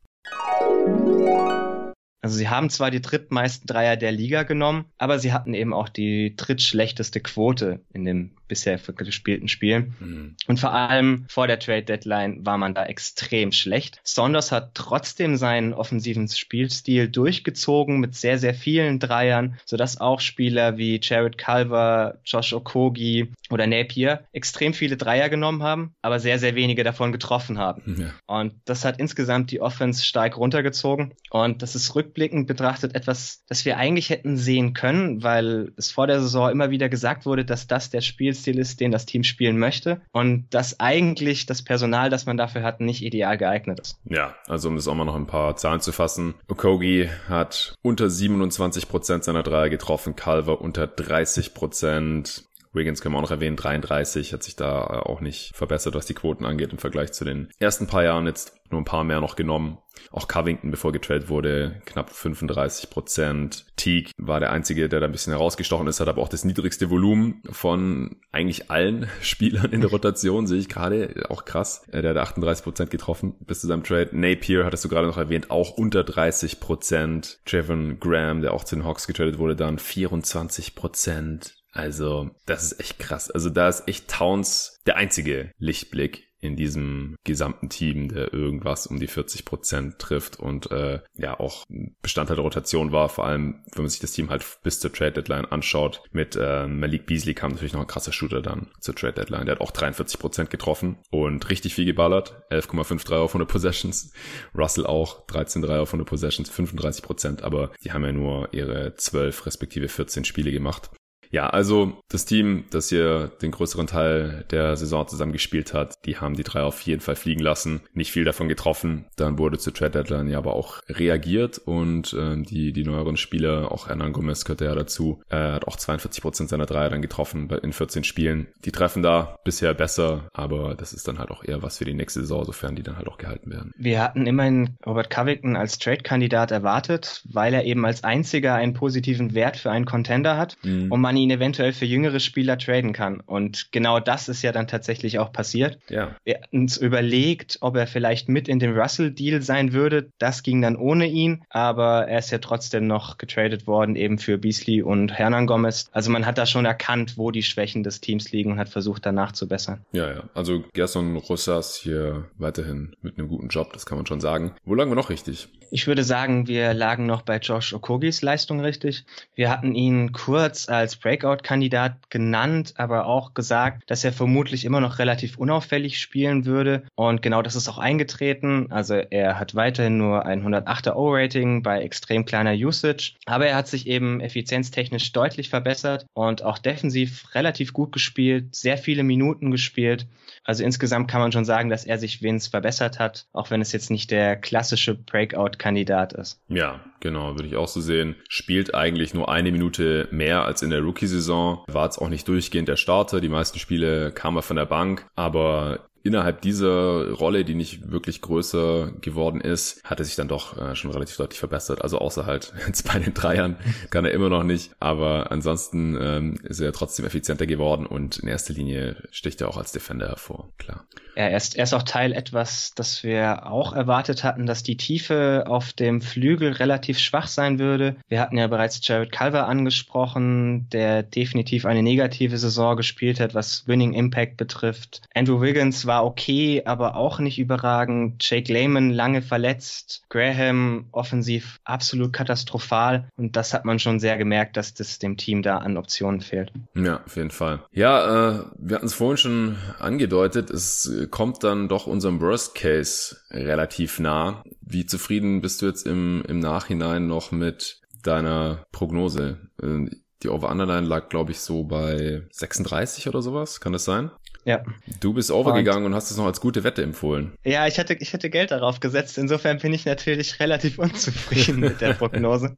Also 2.23 2.39
sie 2.39 2.49
haben 2.49 2.71
zwar 2.71 2.91
die 2.91 3.03
drittmeisten 3.03 3.67
Dreier 3.67 3.99
der 3.99 4.13
Liga 4.13 4.45
genommen, 4.45 4.87
aber 4.97 5.19
sie 5.19 5.35
hatten 5.35 5.53
eben 5.53 5.75
auch 5.75 5.91
die 5.91 6.35
drittschlechteste 6.35 7.21
Quote 7.21 7.83
in 7.93 8.07
dem 8.07 8.31
bisher 8.49 8.79
gespielten 8.79 9.49
Spielen. 9.49 9.95
Mhm. 10.01 10.37
Und 10.47 10.61
vor 10.61 10.73
allem 10.73 11.25
vor 11.29 11.47
der 11.47 11.59
Trade 11.59 11.83
Deadline 11.83 12.45
war 12.45 12.59
man 12.59 12.75
da 12.75 12.85
extrem 12.87 13.53
schlecht. 13.53 14.01
Saunders 14.03 14.53
hat 14.53 14.75
trotzdem 14.75 15.37
seinen 15.37 15.73
offensiven 15.73 16.29
Spielstil 16.29 17.09
durchgezogen 17.09 18.01
mit 18.01 18.15
sehr, 18.15 18.39
sehr 18.39 18.55
vielen 18.55 18.99
Dreiern, 18.99 19.59
sodass 19.65 20.01
auch 20.01 20.21
Spieler 20.21 20.77
wie 20.77 21.01
Jared 21.03 21.39
Culver, 21.39 22.19
Josh 22.25 22.53
Okogi 22.53 23.29
oder 23.51 23.67
Napier 23.67 24.25
extrem 24.33 24.75
viele 24.75 24.97
Dreier 24.97 25.29
genommen 25.29 25.63
haben, 25.63 25.95
aber 26.03 26.21
sehr, 26.21 26.39
sehr 26.39 26.55
wenige 26.55 26.85
davon 26.85 27.13
getroffen 27.13 27.59
haben. 27.59 27.97
Ja. 27.99 28.11
Und 28.27 28.55
das 28.65 28.85
hat 28.85 28.99
insgesamt 28.99 29.51
die 29.51 29.61
Offense 29.61 30.05
stark 30.05 30.37
runtergezogen. 30.37 31.15
Und 31.31 31.63
das 31.63 31.75
ist 31.75 31.95
rückblickend 31.95 32.47
betrachtet 32.47 32.95
etwas, 32.95 33.43
das 33.49 33.65
wir 33.65 33.77
eigentlich 33.77 34.11
hätten 34.11 34.37
sehen 34.37 34.75
können, 34.75 35.23
weil 35.23 35.73
es 35.77 35.91
vor 35.91 36.07
der 36.07 36.21
Saison 36.21 36.51
immer 36.51 36.71
wieder 36.71 36.89
gesagt 36.89 37.27
wurde, 37.27 37.45
dass 37.45 37.67
das 37.67 37.91
der 37.91 38.01
Spiel 38.01 38.35
Spielstil 38.45 38.59
ist, 38.59 38.81
den 38.81 38.91
das 38.91 39.07
Team 39.07 39.25
spielen 39.25 39.59
möchte 39.59 40.01
und 40.13 40.47
dass 40.51 40.81
eigentlich 40.81 41.47
das 41.47 41.63
Personal, 41.63 42.11
das 42.11 42.27
man 42.27 42.37
dafür 42.37 42.63
hat, 42.63 42.81
nicht 42.81 43.03
ideal 43.03 43.39
geeignet 43.39 43.81
ist. 43.81 43.99
Ja, 44.05 44.35
also 44.47 44.69
um 44.69 44.77
das 44.77 44.89
auch 44.89 44.95
mal 44.95 45.05
noch 45.05 45.17
ein 45.17 45.27
paar 45.27 45.57
Zahlen 45.57 45.81
zu 45.81 45.93
fassen. 45.93 46.35
Okogi 46.49 47.09
hat 47.29 47.75
unter 47.83 48.11
27 48.11 48.89
Prozent 48.89 49.25
seiner 49.25 49.43
Dreier 49.43 49.71
getroffen, 49.71 50.17
Calver 50.17 50.61
unter 50.61 50.87
30 50.87 51.55
Prozent. 51.55 52.45
Wiggins 52.75 53.01
können 53.01 53.15
wir 53.15 53.19
auch 53.19 53.23
noch 53.23 53.31
erwähnen, 53.31 53.57
33, 53.57 54.33
hat 54.33 54.43
sich 54.43 54.57
da 54.57 54.85
auch 54.85 55.21
nicht 55.21 55.55
verbessert, 55.55 55.95
was 55.95 56.07
die 56.07 56.15
Quoten 56.15 56.45
angeht 56.45 56.73
im 56.73 56.79
Vergleich 56.79 57.13
zu 57.13 57.25
den 57.25 57.49
ersten 57.59 57.87
paar 57.87 58.05
Jahren. 58.05 58.27
Jetzt 58.27 58.55
nur 58.71 58.81
ein 58.81 58.87
paar 58.87 59.05
mehr 59.05 59.21
noch 59.21 59.37
genommen. 59.37 59.79
Auch 60.11 60.27
Covington, 60.27 60.71
bevor 60.71 60.93
getradet 60.93 61.29
wurde, 61.29 61.81
knapp 61.87 62.11
35 62.11 62.91
Prozent. 62.91 63.67
Teague 63.77 64.11
war 64.19 64.41
der 64.41 64.51
Einzige, 64.51 64.89
der 64.89 65.01
da 65.01 65.07
ein 65.07 65.13
bisschen 65.13 65.33
herausgestochen 65.33 65.87
ist, 65.87 66.01
hat 66.01 66.09
aber 66.09 66.21
auch 66.21 66.29
das 66.29 66.45
niedrigste 66.45 66.91
Volumen 66.91 67.43
von 67.51 68.17
eigentlich 68.33 68.71
allen 68.71 69.09
Spielern 69.23 69.73
in 69.73 69.81
der 69.81 69.91
Rotation, 69.91 70.47
sehe 70.47 70.59
ich 70.59 70.69
gerade. 70.69 71.27
Auch 71.29 71.45
krass. 71.45 71.87
Der 71.93 72.11
hat 72.11 72.17
38 72.17 72.65
Prozent 72.65 72.91
getroffen 72.91 73.35
bis 73.41 73.61
zu 73.61 73.67
seinem 73.67 73.85
Trade. 73.85 74.11
Napier, 74.13 74.65
hattest 74.65 74.85
du 74.85 74.89
gerade 74.89 75.07
noch 75.07 75.19
erwähnt, 75.19 75.51
auch 75.51 75.71
unter 75.71 76.03
30 76.03 76.61
Prozent. 76.61 77.39
Trevor 77.47 77.95
Graham, 78.01 78.43
der 78.43 78.53
auch 78.53 78.65
zu 78.65 78.77
den 78.77 78.85
Hawks 78.85 79.07
getradet 79.07 79.39
wurde, 79.39 79.57
dann 79.57 79.79
24 79.79 80.75
Prozent. 80.75 81.64
Also, 81.75 82.31
das 82.47 82.63
ist 82.63 82.81
echt 82.81 82.99
krass. 82.99 83.31
Also, 83.31 83.51
da 83.51 83.69
ist 83.69 83.89
echt 83.89 84.09
Towns 84.09 84.81
der 84.87 84.97
einzige 84.97 85.51
Lichtblick 85.59 86.29
in 86.45 86.57
diesem 86.57 87.17
gesamten 87.25 87.71
Team, 87.71 88.09
der 88.09 88.33
irgendwas 88.33 88.87
um 88.87 89.01
die 89.01 89.07
40 89.07 89.45
Prozent 89.45 89.99
trifft 89.99 90.39
und 90.39 90.71
äh, 90.71 91.01
ja 91.15 91.41
auch 91.41 91.65
Bestandteil 92.03 92.37
der 92.37 92.45
Rotation 92.45 92.93
war, 92.93 93.09
vor 93.09 93.27
allem 93.27 93.65
wenn 93.73 93.85
man 93.85 93.89
sich 93.89 94.01
das 94.01 94.13
Team 94.13 94.31
halt 94.31 94.45
bis 94.63 94.79
zur 94.79 94.93
Trade 94.93 95.13
Deadline 95.13 95.47
anschaut. 95.47 96.03
Mit 96.13 96.37
äh, 96.37 96.67
Malik 96.67 97.07
Beasley 97.07 97.35
kam 97.35 97.53
natürlich 97.53 97.73
noch 97.73 97.81
ein 97.81 97.87
krasser 97.87 98.13
Shooter 98.13 98.43
dann 98.43 98.71
zur 98.81 98.95
Trade 98.95 99.15
Deadline. 99.15 99.47
Der 99.47 99.55
hat 99.55 99.63
auch 99.63 99.71
43 99.71 100.21
Prozent 100.21 100.51
getroffen 100.51 100.99
und 101.11 101.49
richtig 101.49 101.75
viel 101.75 101.87
geballert. 101.87 102.43
11,5 102.51 103.07
Dreier 103.07 103.23
auf 103.23 103.31
100 103.31 103.49
Possessions. 103.49 104.13
Russell 104.55 104.87
auch 104.87 105.27
13 105.27 105.63
Dreier 105.63 105.83
auf 105.83 105.89
100 105.89 106.07
Possessions, 106.07 106.51
35 106.51 107.03
Prozent, 107.03 107.43
aber 107.43 107.73
die 107.83 107.93
haben 107.93 108.05
ja 108.05 108.13
nur 108.13 108.53
ihre 108.53 108.95
12 108.95 109.47
respektive 109.47 109.89
14 109.89 110.25
Spiele 110.25 110.53
gemacht. 110.53 110.91
Ja, 111.35 111.49
also 111.49 111.95
das 112.09 112.27
Team, 112.27 112.63
das 112.71 112.91
hier 112.91 113.33
den 113.43 113.51
größeren 113.51 113.89
Teil 113.89 114.45
der 114.53 114.77
Saison 114.77 115.09
zusammen 115.09 115.33
gespielt 115.33 115.75
hat, 115.75 115.97
die 116.07 116.19
haben 116.19 116.37
die 116.37 116.45
drei 116.45 116.63
auf 116.63 116.81
jeden 116.83 117.01
Fall 117.01 117.17
fliegen 117.17 117.41
lassen, 117.43 117.81
nicht 117.93 118.13
viel 118.13 118.23
davon 118.23 118.49
getroffen. 118.49 119.07
Dann 119.17 119.37
wurde 119.37 119.59
zu 119.59 119.73
Trade 119.73 119.91
Deadline 119.91 120.29
ja 120.29 120.39
aber 120.39 120.55
auch 120.55 120.81
reagiert 120.89 121.59
und 121.59 122.13
äh, 122.13 122.41
die, 122.41 122.73
die 122.73 122.85
neueren 122.85 123.17
Spieler, 123.17 123.73
auch 123.73 123.89
Hernan 123.89 124.13
Gomez 124.13 124.45
gehört 124.45 124.61
ja 124.61 124.77
dazu, 124.77 125.23
äh, 125.29 125.55
hat 125.55 125.67
auch 125.67 125.75
42 125.75 126.23
Prozent 126.23 126.51
seiner 126.51 126.67
Dreier 126.67 126.91
dann 126.91 127.03
getroffen 127.03 127.51
in 127.51 127.73
14 127.73 128.05
Spielen. 128.05 128.47
Die 128.65 128.71
treffen 128.71 129.03
da 129.03 129.37
bisher 129.43 129.75
besser, 129.75 130.29
aber 130.33 130.77
das 130.77 130.93
ist 130.93 131.09
dann 131.09 131.19
halt 131.19 131.33
auch 131.33 131.43
eher 131.43 131.65
was 131.65 131.79
für 131.79 131.85
die 131.85 131.95
nächste 131.95 132.21
Saison, 132.21 132.45
sofern 132.45 132.77
die 132.77 132.85
dann 132.85 132.97
halt 132.97 133.09
auch 133.09 133.19
gehalten 133.19 133.51
werden. 133.51 133.73
Wir 133.77 134.01
hatten 134.01 134.29
immerhin 134.29 134.77
Robert 134.87 135.11
Covington 135.11 135.57
als 135.57 135.81
Trade-Kandidat 135.81 136.53
erwartet, 136.53 137.25
weil 137.29 137.55
er 137.55 137.65
eben 137.65 137.85
als 137.85 138.05
einziger 138.05 138.55
einen 138.55 138.75
positiven 138.75 139.35
Wert 139.35 139.57
für 139.57 139.73
einen 139.73 139.85
Contender 139.85 140.37
hat 140.37 140.57
mhm. 140.63 140.93
und 140.93 141.01
man 141.01 141.17
ihn 141.17 141.24
eventuell 141.31 141.73
für 141.73 141.85
jüngere 141.85 142.21
Spieler 142.21 142.59
traden 142.59 142.93
kann. 142.93 143.21
Und 143.21 143.73
genau 143.73 144.01
das 144.01 144.29
ist 144.29 144.43
ja 144.43 144.53
dann 144.53 144.67
tatsächlich 144.67 145.19
auch 145.19 145.33
passiert. 145.33 145.79
Ja. 145.89 146.17
Wir 146.25 146.41
hatten 146.43 146.61
uns 146.61 146.77
überlegt, 146.77 147.59
ob 147.61 147.77
er 147.77 147.87
vielleicht 147.87 148.29
mit 148.29 148.49
in 148.49 148.59
dem 148.59 148.77
Russell-Deal 148.77 149.43
sein 149.43 149.73
würde. 149.73 150.11
Das 150.19 150.43
ging 150.43 150.63
dann 150.63 150.77
ohne 150.77 151.07
ihn, 151.07 151.45
aber 151.51 152.09
er 152.09 152.19
ist 152.19 152.31
ja 152.31 152.39
trotzdem 152.39 152.87
noch 152.87 153.19
getradet 153.19 153.67
worden, 153.67 153.97
eben 153.97 154.19
für 154.19 154.39
Beasley 154.39 154.83
und 154.83 155.13
Hernan 155.13 155.47
Gomez. 155.47 155.89
Also 155.93 156.11
man 156.11 156.27
hat 156.27 156.39
da 156.39 156.47
schon 156.47 156.65
erkannt, 156.65 157.17
wo 157.17 157.31
die 157.31 157.43
Schwächen 157.43 157.83
des 157.83 158.01
Teams 158.01 158.33
liegen 158.33 158.53
und 158.53 158.59
hat 158.59 158.69
versucht, 158.69 159.07
danach 159.07 159.33
zu 159.33 159.49
bessern. 159.49 159.85
Ja, 159.93 160.11
ja. 160.11 160.25
Also 160.35 160.65
Gerson 160.73 161.17
Rosas 161.17 161.77
hier 161.77 162.29
weiterhin 162.39 162.97
mit 163.03 163.19
einem 163.19 163.29
guten 163.29 163.49
Job, 163.49 163.73
das 163.73 163.87
kann 163.87 163.99
man 163.99 164.07
schon 164.07 164.21
sagen. 164.21 164.55
Wo 164.65 164.75
lagen 164.75 164.91
wir 164.91 164.97
noch 164.97 165.11
richtig? 165.11 165.49
Ich 165.71 165.87
würde 165.87 166.05
sagen, 166.05 166.47
wir 166.47 166.75
lagen 166.75 167.07
noch 167.07 167.23
bei 167.23 167.39
Josh 167.39 167.73
Okogis 167.73 168.23
Leistung 168.23 168.61
richtig. 168.61 169.05
Wir 169.35 169.51
hatten 169.51 169.75
ihn 169.75 170.13
kurz 170.13 170.69
als 170.69 170.97
Break 170.97 171.14
Breakout-Kandidat 171.15 172.11
genannt, 172.11 172.75
aber 172.77 173.07
auch 173.07 173.35
gesagt, 173.35 173.83
dass 173.87 174.05
er 174.05 174.13
vermutlich 174.13 174.65
immer 174.65 174.81
noch 174.81 174.99
relativ 174.99 175.39
unauffällig 175.39 176.01
spielen 176.01 176.45
würde. 176.45 176.83
Und 176.95 177.23
genau 177.23 177.43
das 177.43 177.55
ist 177.55 177.69
auch 177.69 177.79
eingetreten. 177.79 178.67
Also 178.71 178.95
er 178.95 179.39
hat 179.39 179.55
weiterhin 179.55 179.97
nur 179.97 180.27
ein 180.27 180.45
108er 180.45 180.95
O-Rating 180.95 181.63
bei 181.63 181.83
extrem 181.83 182.25
kleiner 182.25 182.53
Usage, 182.53 183.15
aber 183.27 183.47
er 183.47 183.57
hat 183.57 183.69
sich 183.69 183.87
eben 183.87 184.21
effizienztechnisch 184.21 185.13
deutlich 185.13 185.51
verbessert 185.51 186.07
und 186.15 186.43
auch 186.43 186.59
defensiv 186.59 187.35
relativ 187.35 187.73
gut 187.73 187.93
gespielt, 187.93 188.55
sehr 188.55 188.77
viele 188.77 189.05
Minuten 189.05 189.51
gespielt. 189.51 190.07
Also 190.43 190.65
insgesamt 190.65 191.09
kann 191.09 191.21
man 191.21 191.33
schon 191.33 191.45
sagen, 191.45 191.71
dass 191.71 191.85
er 191.85 191.99
sich 191.99 192.23
wenigstens 192.23 192.51
verbessert 192.51 192.99
hat, 192.99 193.27
auch 193.33 193.51
wenn 193.51 193.61
es 193.61 193.73
jetzt 193.73 193.91
nicht 193.91 194.11
der 194.11 194.37
klassische 194.37 194.95
Breakout-Kandidat 194.95 196.13
ist. 196.13 196.41
Ja, 196.49 196.81
genau, 197.01 197.37
würde 197.37 197.47
ich 197.47 197.57
auch 197.57 197.69
so 197.69 197.81
sehen. 197.81 198.17
Spielt 198.29 198.75
eigentlich 198.75 199.15
nur 199.15 199.31
eine 199.31 199.53
Minute 199.53 200.09
mehr 200.11 200.45
als 200.45 200.63
in 200.63 200.71
der 200.71 200.81
Rookie-Saison. 200.95 201.65
War 201.67 201.87
jetzt 201.87 201.99
auch 201.99 202.09
nicht 202.09 202.29
durchgehend 202.29 202.69
der 202.69 202.77
Starter. 202.77 203.21
Die 203.21 203.29
meisten 203.29 203.59
Spiele 203.59 204.13
kam 204.13 204.37
er 204.37 204.43
von 204.43 204.57
der 204.57 204.67
Bank, 204.67 205.07
aber 205.17 205.81
innerhalb 206.05 206.43
dieser 206.43 207.11
Rolle, 207.13 207.45
die 207.45 207.55
nicht 207.55 207.91
wirklich 207.91 208.21
größer 208.21 208.93
geworden 209.01 209.41
ist, 209.41 209.83
hat 209.85 209.99
er 209.99 210.05
sich 210.05 210.17
dann 210.17 210.29
doch 210.29 210.57
äh, 210.59 210.77
schon 210.77 210.91
relativ 210.91 211.17
deutlich 211.17 211.41
verbessert. 211.41 211.83
Also 211.83 211.99
außer 211.99 212.27
halt 212.27 212.53
jetzt 212.67 212.87
bei 212.87 212.99
den 212.99 213.15
Dreiern 213.15 213.57
kann 213.91 214.05
er 214.05 214.13
immer 214.13 214.29
noch 214.29 214.45
nicht. 214.45 214.71
Aber 214.79 215.33
ansonsten 215.33 215.97
ähm, 216.01 216.35
ist 216.45 216.61
er 216.61 216.73
trotzdem 216.73 217.07
effizienter 217.07 217.47
geworden 217.47 217.87
und 217.87 218.19
in 218.19 218.29
erster 218.29 218.53
Linie 218.53 218.97
sticht 219.11 219.41
er 219.41 219.49
auch 219.49 219.57
als 219.57 219.73
Defender 219.73 220.09
hervor, 220.09 220.53
klar. 220.59 220.87
Ja, 221.17 221.25
er 221.29 221.37
ist, 221.37 221.57
er 221.57 221.65
ist 221.65 221.73
auch 221.75 221.85
Teil 221.85 222.13
etwas, 222.13 222.75
das 222.75 223.05
wir 223.05 223.47
auch 223.47 223.73
erwartet 223.73 224.25
hatten, 224.25 224.47
dass 224.47 224.63
die 224.65 224.77
Tiefe 224.77 225.45
auf 225.47 225.73
dem 225.73 226.01
Flügel 226.01 226.53
relativ 226.53 226.99
schwach 226.99 227.29
sein 227.29 227.59
würde. 227.59 227.97
Wir 228.09 228.21
hatten 228.21 228.37
ja 228.37 228.49
bereits 228.49 228.81
Jared 228.87 229.13
Culver 229.13 229.47
angesprochen, 229.47 230.69
der 230.71 231.03
definitiv 231.05 231.67
eine 231.67 231.83
negative 231.83 232.37
Saison 232.37 232.77
gespielt 232.77 233.21
hat, 233.21 233.35
was 233.35 233.67
Winning 233.69 233.93
Impact 233.93 234.37
betrifft. 234.37 235.03
Andrew 235.15 235.41
Wiggins 235.41 235.87
war 235.87 235.94
okay, 236.03 236.63
aber 236.65 236.97
auch 236.97 237.19
nicht 237.19 237.39
überragend. 237.39 238.17
Jake 238.21 238.53
Lehman 238.53 238.91
lange 238.91 239.23
verletzt. 239.23 240.03
Graham 240.09 240.87
offensiv 240.93 241.61
absolut 241.65 242.13
katastrophal. 242.13 243.09
Und 243.17 243.37
das 243.37 243.53
hat 243.53 243.65
man 243.65 243.79
schon 243.79 244.01
sehr 244.01 244.17
gemerkt, 244.17 244.57
dass 244.57 244.75
das 244.75 244.99
dem 244.99 245.17
Team 245.17 245.43
da 245.43 245.59
an 245.59 245.77
Optionen 245.77 246.21
fehlt. 246.21 246.53
Ja, 246.75 247.03
auf 247.05 247.17
jeden 247.17 247.31
Fall. 247.31 247.61
Ja, 247.73 248.31
äh, 248.31 248.45
wir 248.59 248.77
hatten 248.77 248.87
es 248.87 248.95
vorhin 248.95 249.17
schon 249.17 249.57
angedeutet. 249.79 250.51
Es 250.51 250.91
kommt 251.11 251.45
dann 251.45 251.69
doch 251.69 251.87
unserem 251.87 252.21
Worst 252.21 252.55
Case 252.55 253.17
relativ 253.31 253.99
nah. 253.99 254.43
Wie 254.61 254.87
zufrieden 254.87 255.41
bist 255.41 255.63
du 255.63 255.67
jetzt 255.67 255.87
im, 255.87 256.23
im 256.27 256.41
Nachhinein 256.41 257.07
noch 257.07 257.31
mit 257.31 257.81
deiner 258.03 258.65
Prognose? 258.73 259.39
Äh, 259.63 259.91
die 260.25 260.31
Over-Underline 260.31 260.87
lag, 260.87 261.11
glaube 261.11 261.33
ich, 261.33 261.41
so 261.41 261.65
bei 261.65 262.23
36 262.31 263.09
oder 263.09 263.21
sowas. 263.21 263.61
Kann 263.61 263.75
das 263.75 263.85
sein? 263.85 264.11
Ja. 264.45 264.63
Du 265.01 265.15
bist 265.15 265.31
overgegangen 265.31 265.85
und, 265.85 265.93
und 265.93 265.95
hast 265.95 266.11
es 266.11 266.17
noch 266.17 266.27
als 266.27 266.41
gute 266.41 266.65
Wette 266.65 266.83
empfohlen. 266.83 267.33
Ja, 267.45 267.67
ich 267.67 267.79
hatte, 267.79 267.95
ich 267.95 268.13
hatte 268.13 268.29
Geld 268.31 268.51
darauf 268.51 268.81
gesetzt. 268.81 269.17
Insofern 269.17 269.59
bin 269.59 269.73
ich 269.73 269.87
natürlich 269.87 270.39
relativ 270.41 270.79
unzufrieden 270.79 271.61
mit 271.61 271.81
der 271.81 271.95
Prognose. 271.95 272.57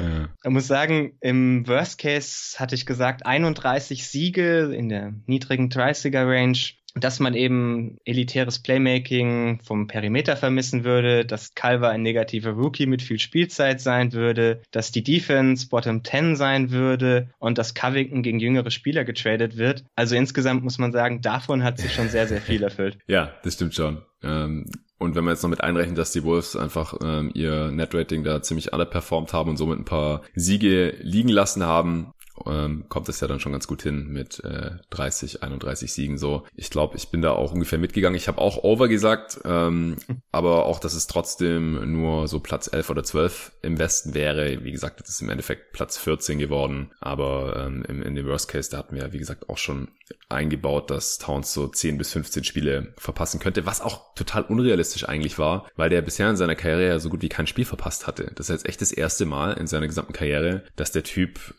ja. 0.00 0.28
Ich 0.42 0.50
muss 0.50 0.66
sagen, 0.66 1.16
im 1.20 1.66
Worst 1.66 1.98
Case 1.98 2.58
hatte 2.58 2.74
ich 2.74 2.86
gesagt 2.86 3.26
31 3.26 4.08
Siege 4.08 4.74
in 4.74 4.88
der 4.88 5.12
niedrigen 5.26 5.68
30er 5.68 6.26
Range 6.26 6.58
dass 6.94 7.20
man 7.20 7.34
eben 7.34 7.98
elitäres 8.04 8.58
Playmaking 8.58 9.60
vom 9.62 9.86
Perimeter 9.86 10.36
vermissen 10.36 10.84
würde, 10.84 11.24
dass 11.24 11.54
Calva 11.54 11.88
ein 11.88 12.02
negativer 12.02 12.50
Rookie 12.50 12.86
mit 12.86 13.02
viel 13.02 13.18
Spielzeit 13.18 13.80
sein 13.80 14.12
würde, 14.12 14.62
dass 14.70 14.92
die 14.92 15.02
Defense 15.02 15.68
Bottom 15.68 16.04
10 16.04 16.36
sein 16.36 16.70
würde 16.70 17.30
und 17.38 17.58
dass 17.58 17.74
Covington 17.74 18.22
gegen 18.22 18.40
jüngere 18.40 18.70
Spieler 18.70 19.04
getradet 19.04 19.56
wird. 19.56 19.84
Also 19.96 20.16
insgesamt 20.16 20.62
muss 20.64 20.78
man 20.78 20.92
sagen, 20.92 21.22
davon 21.22 21.62
hat 21.62 21.78
sich 21.78 21.92
schon 21.92 22.08
sehr, 22.08 22.26
sehr 22.26 22.40
viel 22.40 22.62
erfüllt. 22.62 22.98
ja, 23.06 23.32
das 23.42 23.54
stimmt 23.54 23.74
schon. 23.74 24.02
Ähm 24.22 24.66
und 24.98 25.16
wenn 25.16 25.24
man 25.24 25.34
jetzt 25.34 25.42
noch 25.42 25.50
mit 25.50 25.62
einrechnet, 25.62 25.98
dass 25.98 26.12
die 26.12 26.22
Wolves 26.22 26.54
einfach 26.54 26.94
ähm, 27.02 27.32
ihr 27.34 27.72
Netrating 27.72 28.22
da 28.22 28.40
ziemlich 28.40 28.72
underperformed 28.72 29.32
haben 29.32 29.50
und 29.50 29.56
somit 29.56 29.80
ein 29.80 29.84
paar 29.84 30.22
Siege 30.36 30.94
liegen 31.00 31.28
lassen 31.28 31.64
haben, 31.64 32.12
ähm, 32.46 32.84
kommt 32.88 33.08
es 33.08 33.20
ja 33.20 33.28
dann 33.28 33.40
schon 33.40 33.52
ganz 33.52 33.66
gut 33.66 33.82
hin 33.82 34.08
mit 34.08 34.42
äh, 34.44 34.72
30, 34.90 35.42
31 35.42 35.92
Siegen 35.92 36.18
so. 36.18 36.44
Ich 36.54 36.70
glaube, 36.70 36.96
ich 36.96 37.08
bin 37.08 37.22
da 37.22 37.32
auch 37.32 37.52
ungefähr 37.52 37.78
mitgegangen. 37.78 38.16
Ich 38.16 38.28
habe 38.28 38.40
auch 38.40 38.62
Over 38.64 38.88
gesagt, 38.88 39.40
ähm, 39.44 39.96
aber 40.32 40.66
auch, 40.66 40.80
dass 40.80 40.94
es 40.94 41.06
trotzdem 41.06 41.92
nur 41.92 42.28
so 42.28 42.40
Platz 42.40 42.70
11 42.72 42.90
oder 42.90 43.04
12 43.04 43.52
im 43.62 43.78
Westen 43.78 44.14
wäre. 44.14 44.64
Wie 44.64 44.72
gesagt, 44.72 45.00
das 45.00 45.08
ist 45.08 45.22
im 45.22 45.30
Endeffekt 45.30 45.72
Platz 45.72 45.98
14 45.98 46.38
geworden. 46.38 46.90
Aber 47.00 47.64
ähm, 47.66 47.84
in, 47.88 48.02
in 48.02 48.14
dem 48.14 48.26
Worst 48.26 48.48
Case, 48.48 48.70
da 48.70 48.78
hatten 48.78 48.96
wir, 48.96 49.12
wie 49.12 49.18
gesagt, 49.18 49.48
auch 49.48 49.58
schon 49.58 49.88
eingebaut, 50.28 50.90
dass 50.90 51.18
Towns 51.18 51.52
so 51.52 51.68
10 51.68 51.98
bis 51.98 52.12
15 52.12 52.44
Spiele 52.44 52.94
verpassen 52.96 53.40
könnte, 53.40 53.66
was 53.66 53.80
auch 53.80 54.14
total 54.14 54.42
unrealistisch 54.42 55.08
eigentlich 55.08 55.38
war, 55.38 55.68
weil 55.76 55.90
der 55.90 56.02
bisher 56.02 56.28
in 56.28 56.36
seiner 56.36 56.54
Karriere 56.54 57.00
so 57.00 57.08
gut 57.08 57.22
wie 57.22 57.28
kein 57.28 57.46
Spiel 57.46 57.64
verpasst 57.64 58.06
hatte. 58.06 58.32
Das 58.34 58.48
ist 58.48 58.56
jetzt 58.56 58.68
echt 58.68 58.80
das 58.80 58.92
erste 58.92 59.26
Mal 59.26 59.52
in 59.52 59.66
seiner 59.66 59.86
gesamten 59.86 60.12
Karriere, 60.12 60.64
dass 60.76 60.92
der 60.92 61.02
Typ 61.04 61.54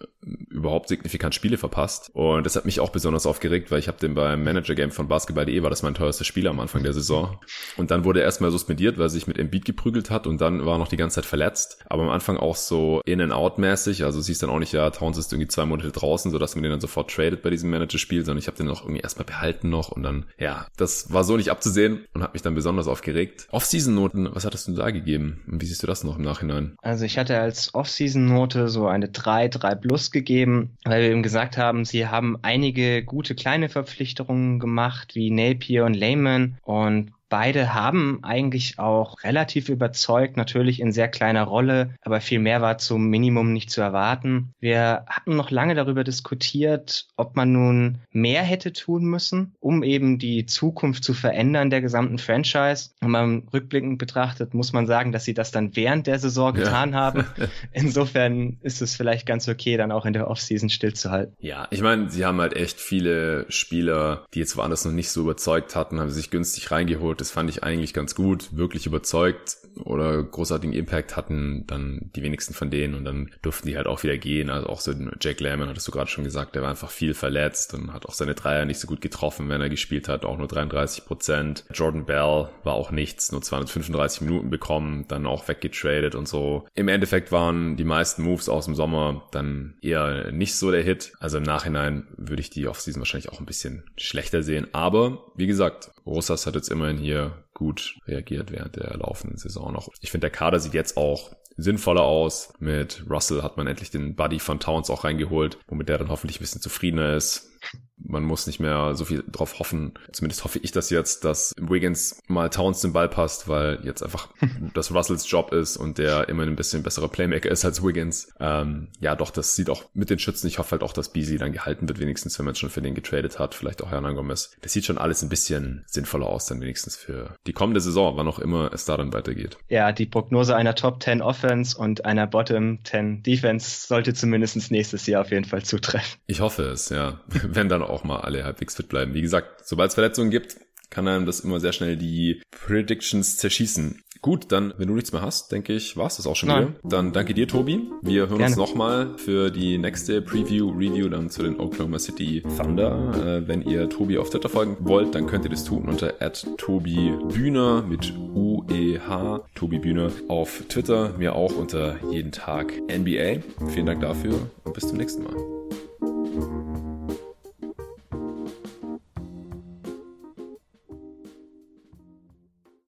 überhaupt 0.50 0.73
signifikant 0.86 1.36
Spiele 1.36 1.58
verpasst. 1.58 2.10
Und 2.14 2.46
das 2.46 2.56
hat 2.56 2.66
mich 2.66 2.80
auch 2.80 2.90
besonders 2.90 3.26
aufgeregt, 3.26 3.72
weil 3.72 3.80
ich 3.80 3.88
habe 3.88 4.00
den 4.00 4.14
beim 4.16 4.44
Manager-Game 4.44 4.92
von 4.92 5.08
Basketball.de, 5.08 5.64
war 5.64 5.70
das 5.70 5.84
mein 5.84 5.94
teuerster 5.94 6.26
Spieler 6.26 6.50
am 6.50 6.60
Anfang 6.60 6.84
der 6.84 6.94
Saison. 6.94 7.40
Und 7.78 7.92
dann 7.92 8.06
wurde 8.06 8.20
er 8.20 8.26
erstmal 8.26 8.52
suspendiert, 8.52 8.98
weil 8.98 9.06
er 9.06 9.10
sich 9.10 9.28
mit 9.28 9.38
Embiid 9.38 9.66
geprügelt 9.66 10.10
hat 10.10 10.28
und 10.28 10.42
dann 10.42 10.66
war 10.66 10.76
er 10.76 10.78
noch 10.80 10.88
die 10.88 10.98
ganze 10.98 11.16
Zeit 11.16 11.26
verletzt. 11.26 11.78
Aber 11.88 12.04
am 12.04 12.10
Anfang 12.10 12.38
auch 12.38 12.56
so 12.56 13.02
in-and-out-mäßig, 13.06 14.04
also 14.04 14.22
siehst 14.22 14.44
dann 14.44 14.50
auch 14.50 14.60
nicht, 14.60 14.74
ja, 14.74 14.90
Towns 14.90 15.18
ist 15.18 15.32
irgendwie 15.32 15.48
zwei 15.48 15.66
Monate 15.66 15.92
draußen, 15.92 16.32
sodass 16.32 16.56
man 16.56 16.64
den 16.64 16.72
dann 16.72 16.82
sofort 16.82 17.12
tradet 17.12 17.42
bei 17.42 17.50
diesem 17.50 17.70
Manager-Spiel, 17.70 18.26
sondern 18.26 18.40
ich 18.40 18.48
habe 18.48 18.58
den 18.58 18.68
noch 18.68 18.84
irgendwie 18.84 19.02
erstmal 19.02 19.26
behalten 19.26 19.70
noch 19.70 19.90
und 19.90 20.04
dann, 20.04 20.26
ja, 20.38 20.68
das 20.78 21.12
war 21.12 21.24
so 21.24 21.38
nicht 21.38 21.50
abzusehen 21.50 22.06
und 22.14 22.24
hat 22.24 22.34
mich 22.34 22.42
dann 22.42 22.56
besonders 22.56 22.88
aufgeregt. 22.88 23.48
Off-Season-Noten, 23.52 24.30
was 24.34 24.46
hattest 24.46 24.68
du 24.68 24.74
da 24.74 24.92
gegeben? 24.92 25.42
Und 25.48 25.62
wie 25.62 25.66
siehst 25.66 25.84
du 25.84 25.88
das 25.88 26.04
noch 26.04 26.18
im 26.18 26.24
Nachhinein? 26.24 26.76
Also 26.82 27.06
ich 27.06 27.18
hatte 27.18 27.40
als 27.40 27.74
Off-Season-Note 27.74 28.70
so 28.70 28.88
eine 28.88 29.10
3, 29.10 29.50
3 29.50 29.76
plus 29.76 30.12
gegeben, 30.12 30.63
weil 30.84 31.02
wir 31.02 31.12
eben 31.12 31.24
gesagt 31.24 31.58
haben, 31.58 31.86
sie 31.86 32.08
haben 32.08 32.38
einige 32.42 33.04
gute 33.04 33.36
kleine 33.36 33.70
Verpflichtungen 33.70 34.60
gemacht, 34.60 35.16
wie 35.16 35.32
Napier 35.32 35.86
und 35.86 35.94
Lehman. 35.94 36.58
Und 36.64 37.12
Beide 37.34 37.74
haben 37.74 38.20
eigentlich 38.22 38.78
auch 38.78 39.24
relativ 39.24 39.68
überzeugt, 39.68 40.38
natürlich 40.38 40.80
in 40.80 40.92
sehr 40.92 41.08
kleiner 41.08 41.42
Rolle, 41.46 41.96
aber 42.04 42.22
viel 42.22 42.38
mehr 42.38 42.62
war 42.62 42.78
zum 42.78 43.08
Minimum 43.10 43.54
nicht 43.54 43.72
zu 43.72 43.82
erwarten. 43.82 44.54
Wir 44.60 45.04
hatten 45.08 45.36
noch 45.36 45.50
lange 45.50 45.74
darüber 45.74 46.04
diskutiert, 46.04 47.08
ob 47.18 47.36
man 47.36 47.52
nun 47.52 47.98
mehr 48.12 48.44
hätte 48.44 48.72
tun 48.72 49.06
müssen, 49.06 49.56
um 49.60 49.82
eben 49.82 50.20
die 50.20 50.46
Zukunft 50.46 51.04
zu 51.04 51.16
verändern 51.16 51.72
der 51.72 51.82
gesamten 51.82 52.20
Franchise. 52.20 52.92
Und 53.02 53.10
man 53.10 53.48
rückblickend 53.52 53.98
betrachtet, 53.98 54.54
muss 54.54 54.72
man 54.72 54.86
sagen, 54.86 55.12
dass 55.12 55.26
sie 55.26 55.34
das 55.34 55.50
dann 55.50 55.76
während 55.76 56.06
der 56.06 56.20
Saison 56.20 56.54
getan 56.54 56.92
ja. 56.92 57.00
haben. 57.00 57.26
Insofern 57.72 58.60
ist 58.62 58.84
es 58.84 58.96
vielleicht 58.96 59.26
ganz 59.26 59.50
okay, 59.50 59.76
dann 59.76 59.92
auch 59.92 60.06
in 60.06 60.14
der 60.14 60.28
Offseason 60.28 60.70
stillzuhalten. 60.70 61.36
Ja, 61.40 61.68
ich 61.72 61.82
meine, 61.82 62.12
sie 62.12 62.26
haben 62.26 62.40
halt 62.40 62.56
echt 62.56 62.80
viele 62.80 63.48
Spieler, 63.50 64.24
die 64.36 64.40
jetzt 64.40 64.56
woanders 64.56 64.86
noch 64.86 64.92
nicht 64.92 65.10
so 65.10 65.22
überzeugt 65.22 65.76
hatten, 65.76 66.00
haben 66.00 66.12
sich 66.12 66.30
günstig 66.30 66.70
reingeholt 66.70 67.23
das 67.24 67.32
fand 67.32 67.50
ich 67.50 67.64
eigentlich 67.64 67.94
ganz 67.94 68.16
gut, 68.16 68.50
wirklich 68.52 68.86
überzeugt 68.86 69.56
oder 69.86 70.22
großartigen 70.22 70.76
Impact 70.76 71.16
hatten 71.16 71.64
dann 71.68 72.12
die 72.18 72.22
wenigsten 72.22 72.54
von 72.54 72.70
denen 72.70 72.96
und 72.96 73.06
dann 73.06 73.32
durften 73.42 73.70
die 73.70 73.78
halt 73.78 73.88
auch 73.88 74.04
wieder 74.04 74.18
gehen. 74.18 74.50
Also 74.50 74.68
auch 74.68 74.82
so 74.82 74.92
Jack 75.22 75.40
Lehman 75.40 75.70
hattest 75.70 75.88
du 75.88 75.94
gerade 75.94 76.10
schon 76.10 76.26
gesagt, 76.26 76.54
der 76.54 76.64
war 76.64 76.70
einfach 76.70 76.92
viel 76.92 77.14
verletzt 77.14 77.74
und 77.74 77.94
hat 77.94 78.06
auch 78.06 78.14
seine 78.14 78.36
Dreier 78.36 78.66
nicht 78.66 78.80
so 78.80 78.88
gut 78.88 79.00
getroffen, 79.00 79.48
wenn 79.48 79.62
er 79.62 79.70
gespielt 79.70 80.10
hat, 80.10 80.26
auch 80.26 80.38
nur 80.38 80.50
33 80.50 81.06
Prozent. 81.06 81.64
Jordan 81.74 82.06
Bell 82.06 82.50
war 82.66 82.74
auch 82.74 82.92
nichts, 82.92 83.32
nur 83.32 83.42
235 83.42 84.20
Minuten 84.20 84.50
bekommen, 84.50 85.06
dann 85.08 85.26
auch 85.26 85.48
weggetradet 85.48 86.16
und 86.16 86.28
so. 86.28 86.66
Im 86.76 86.90
Endeffekt 86.90 87.32
waren 87.32 87.78
die 87.78 87.86
meisten 87.86 88.24
Moves 88.24 88.50
aus 88.50 88.66
dem 88.66 88.76
Sommer 88.76 89.30
dann 89.32 89.76
eher 89.82 90.34
nicht 90.34 90.56
so 90.56 90.72
der 90.72 90.84
Hit. 90.84 91.14
Also 91.22 91.38
im 91.38 91.44
Nachhinein 91.44 92.06
würde 92.18 92.42
ich 92.42 92.50
die 92.50 92.68
Offseason 92.68 93.00
wahrscheinlich 93.00 93.30
auch 93.30 93.40
ein 93.40 93.46
bisschen 93.46 93.84
schlechter 93.96 94.44
sehen. 94.44 94.68
Aber 94.74 95.32
wie 95.38 95.48
gesagt, 95.48 95.93
Rosas 96.06 96.46
hat 96.46 96.56
jetzt 96.56 96.70
immerhin 96.70 96.98
hier 96.98 97.44
gut 97.54 97.98
reagiert 98.08 98.52
während 98.52 98.76
der 98.76 98.98
laufenden 98.98 99.38
Saison 99.38 99.72
noch. 99.72 99.90
Ich 100.02 100.12
finde, 100.12 100.26
der 100.26 100.38
Kader 100.38 100.60
sieht 100.60 100.74
jetzt 100.74 100.98
auch 100.98 101.36
sinnvoller 101.56 102.02
aus. 102.02 102.54
Mit 102.60 103.06
Russell 103.10 103.42
hat 103.42 103.58
man 103.58 103.68
endlich 103.68 103.92
den 103.92 104.16
Buddy 104.16 104.40
von 104.40 104.60
Towns 104.60 104.90
auch 104.90 105.04
reingeholt, 105.04 105.58
womit 105.68 105.90
der 105.90 105.98
dann 105.98 106.10
hoffentlich 106.10 106.40
ein 106.40 106.44
bisschen 106.44 106.62
zufriedener 106.62 107.14
ist. 107.14 107.52
Man 107.98 108.24
muss 108.24 108.48
nicht 108.48 108.60
mehr 108.60 108.96
so 108.96 109.06
viel 109.06 109.24
drauf 109.32 109.60
hoffen. 109.60 109.94
Zumindest 110.12 110.44
hoffe 110.44 110.60
ich 110.60 110.72
das 110.72 110.90
jetzt, 110.90 111.26
dass 111.26 111.54
Wiggins 111.60 112.20
mal 112.28 112.50
Towns 112.50 112.82
den 112.82 112.94
Ball 112.94 113.10
passt, 113.10 113.48
weil 113.48 113.80
jetzt 113.84 114.04
einfach 114.04 114.30
das 114.74 114.94
Russells 114.94 115.30
Job 115.30 115.52
ist 115.52 115.78
und 115.78 115.98
der 115.98 116.30
immer 116.30 116.44
ein 116.44 116.56
bisschen 116.56 116.84
besserer 116.84 117.08
Playmaker 117.08 117.50
ist 117.50 117.66
als 117.66 117.84
Wiggins. 117.84 118.34
Ähm, 118.40 118.90
ja, 119.00 119.16
doch, 119.16 119.32
das 119.32 119.56
sieht 119.56 119.70
auch 119.70 119.84
mit 119.94 120.10
den 120.10 120.20
Schützen. 120.20 120.48
Ich 120.48 120.60
hoffe 120.60 120.72
halt 120.72 120.84
auch, 120.84 120.94
dass 120.94 121.10
Beasley 121.10 121.38
dann 121.38 121.54
gehalten 121.54 121.88
wird, 121.88 122.00
wenigstens 122.00 122.38
wenn 122.40 122.46
man 122.46 122.56
schon 122.56 122.70
für 122.70 122.82
den 122.82 122.96
getradet 122.96 123.40
hat. 123.40 123.56
Vielleicht 123.56 123.84
auch 123.84 123.92
Hernan 123.92 124.16
Gomez. 124.16 124.56
Das 124.62 124.74
sieht 124.74 124.86
schon 124.86 124.98
alles 124.98 125.22
ein 125.22 125.30
bisschen 125.30 125.84
sinnvoller 125.88 126.28
aus, 126.28 126.46
dann 126.48 126.62
wenigstens 126.62 126.96
für 126.96 127.36
die 127.48 127.54
kommende 127.54 127.82
Saison, 127.82 128.18
wann 128.18 128.28
auch 128.28 128.40
immer 128.40 128.72
es 128.74 128.86
da 128.86 128.98
dann 128.98 129.14
weitergeht. 129.14 129.58
Ja, 129.70 129.92
die 129.92 130.06
Prognose 130.06 130.56
einer 130.56 130.76
Top 130.76 131.02
10 131.02 131.22
Offense 131.22 131.78
und 131.78 132.06
einer 132.06 132.28
Bottom 132.28 132.80
10 132.84 133.24
Defense 133.24 133.88
sollte 133.88 134.14
zumindest 134.14 134.72
nächstes 134.72 135.06
Jahr 135.08 135.22
auf 135.22 135.32
jeden 135.32 135.46
Fall 135.46 135.64
zutreffen. 135.64 136.20
Ich 136.28 136.42
hoffe 136.42 136.64
es, 136.64 136.90
ja. 136.90 137.20
wenn 137.44 137.70
dann 137.70 137.82
auch 137.84 137.93
mal 138.04 138.22
alle 138.22 138.44
halbwegs 138.44 138.76
fit 138.76 138.90
bleiben. 138.90 139.14
Wie 139.14 139.22
gesagt, 139.22 139.68
sobald 139.68 139.90
es 139.90 139.94
Verletzungen 139.96 140.32
gibt, 140.32 140.58
kann 140.94 141.08
einem 141.08 141.26
das 141.26 141.40
immer 141.40 141.60
sehr 141.60 141.74
schnell 141.74 141.98
die 141.98 142.42
Predictions 142.52 143.38
zerschießen. 143.38 144.04
Gut, 144.24 144.54
dann, 144.54 144.74
wenn 144.78 144.88
du 144.88 144.94
nichts 144.94 145.12
mehr 145.12 145.22
hast, 145.22 145.52
denke 145.52 145.74
ich, 145.74 145.98
war's 145.98 146.16
das 146.16 146.28
auch 146.28 146.36
schon 146.38 146.48
Nein. 146.48 146.68
wieder. 146.70 146.80
Dann 146.84 147.12
danke 147.12 147.34
dir, 147.34 147.46
Tobi. 147.46 147.90
Wir 148.02 148.30
hören 148.30 148.38
Gerne. 148.38 148.46
uns 148.46 148.56
nochmal 148.56 149.18
für 149.18 149.52
die 149.52 149.78
nächste 149.78 150.22
Preview, 150.22 150.70
Review 150.70 151.10
dann 151.10 151.30
zu 151.30 151.44
den 151.44 151.60
Oklahoma 151.60 152.00
City 152.00 152.42
Thunder. 152.58 153.42
Äh, 153.44 153.48
wenn 153.50 153.64
ihr 153.64 153.90
Tobi 153.90 154.18
auf 154.18 154.30
Twitter 154.30 154.48
folgen 154.48 154.78
wollt, 154.80 155.14
dann 155.14 155.28
könnt 155.28 155.44
ihr 155.44 155.52
das 155.52 155.66
tun 155.66 155.90
unter 155.90 156.14
Tobi 156.56 157.12
Bühner 157.34 157.82
mit 157.82 158.14
U-E-H, 158.34 159.42
Tobi 159.56 159.80
Bühner 159.80 160.10
auf 160.30 160.64
Twitter, 160.70 161.18
mir 161.18 161.36
auch 161.36 161.58
unter 161.58 161.98
jeden 162.10 162.32
Tag 162.32 162.72
NBA. 162.88 163.42
Vielen 163.74 163.88
Dank 163.88 164.00
dafür 164.00 164.36
und 164.64 164.74
bis 164.74 164.88
zum 164.88 165.00
nächsten 165.00 165.24
Mal. 165.24 165.36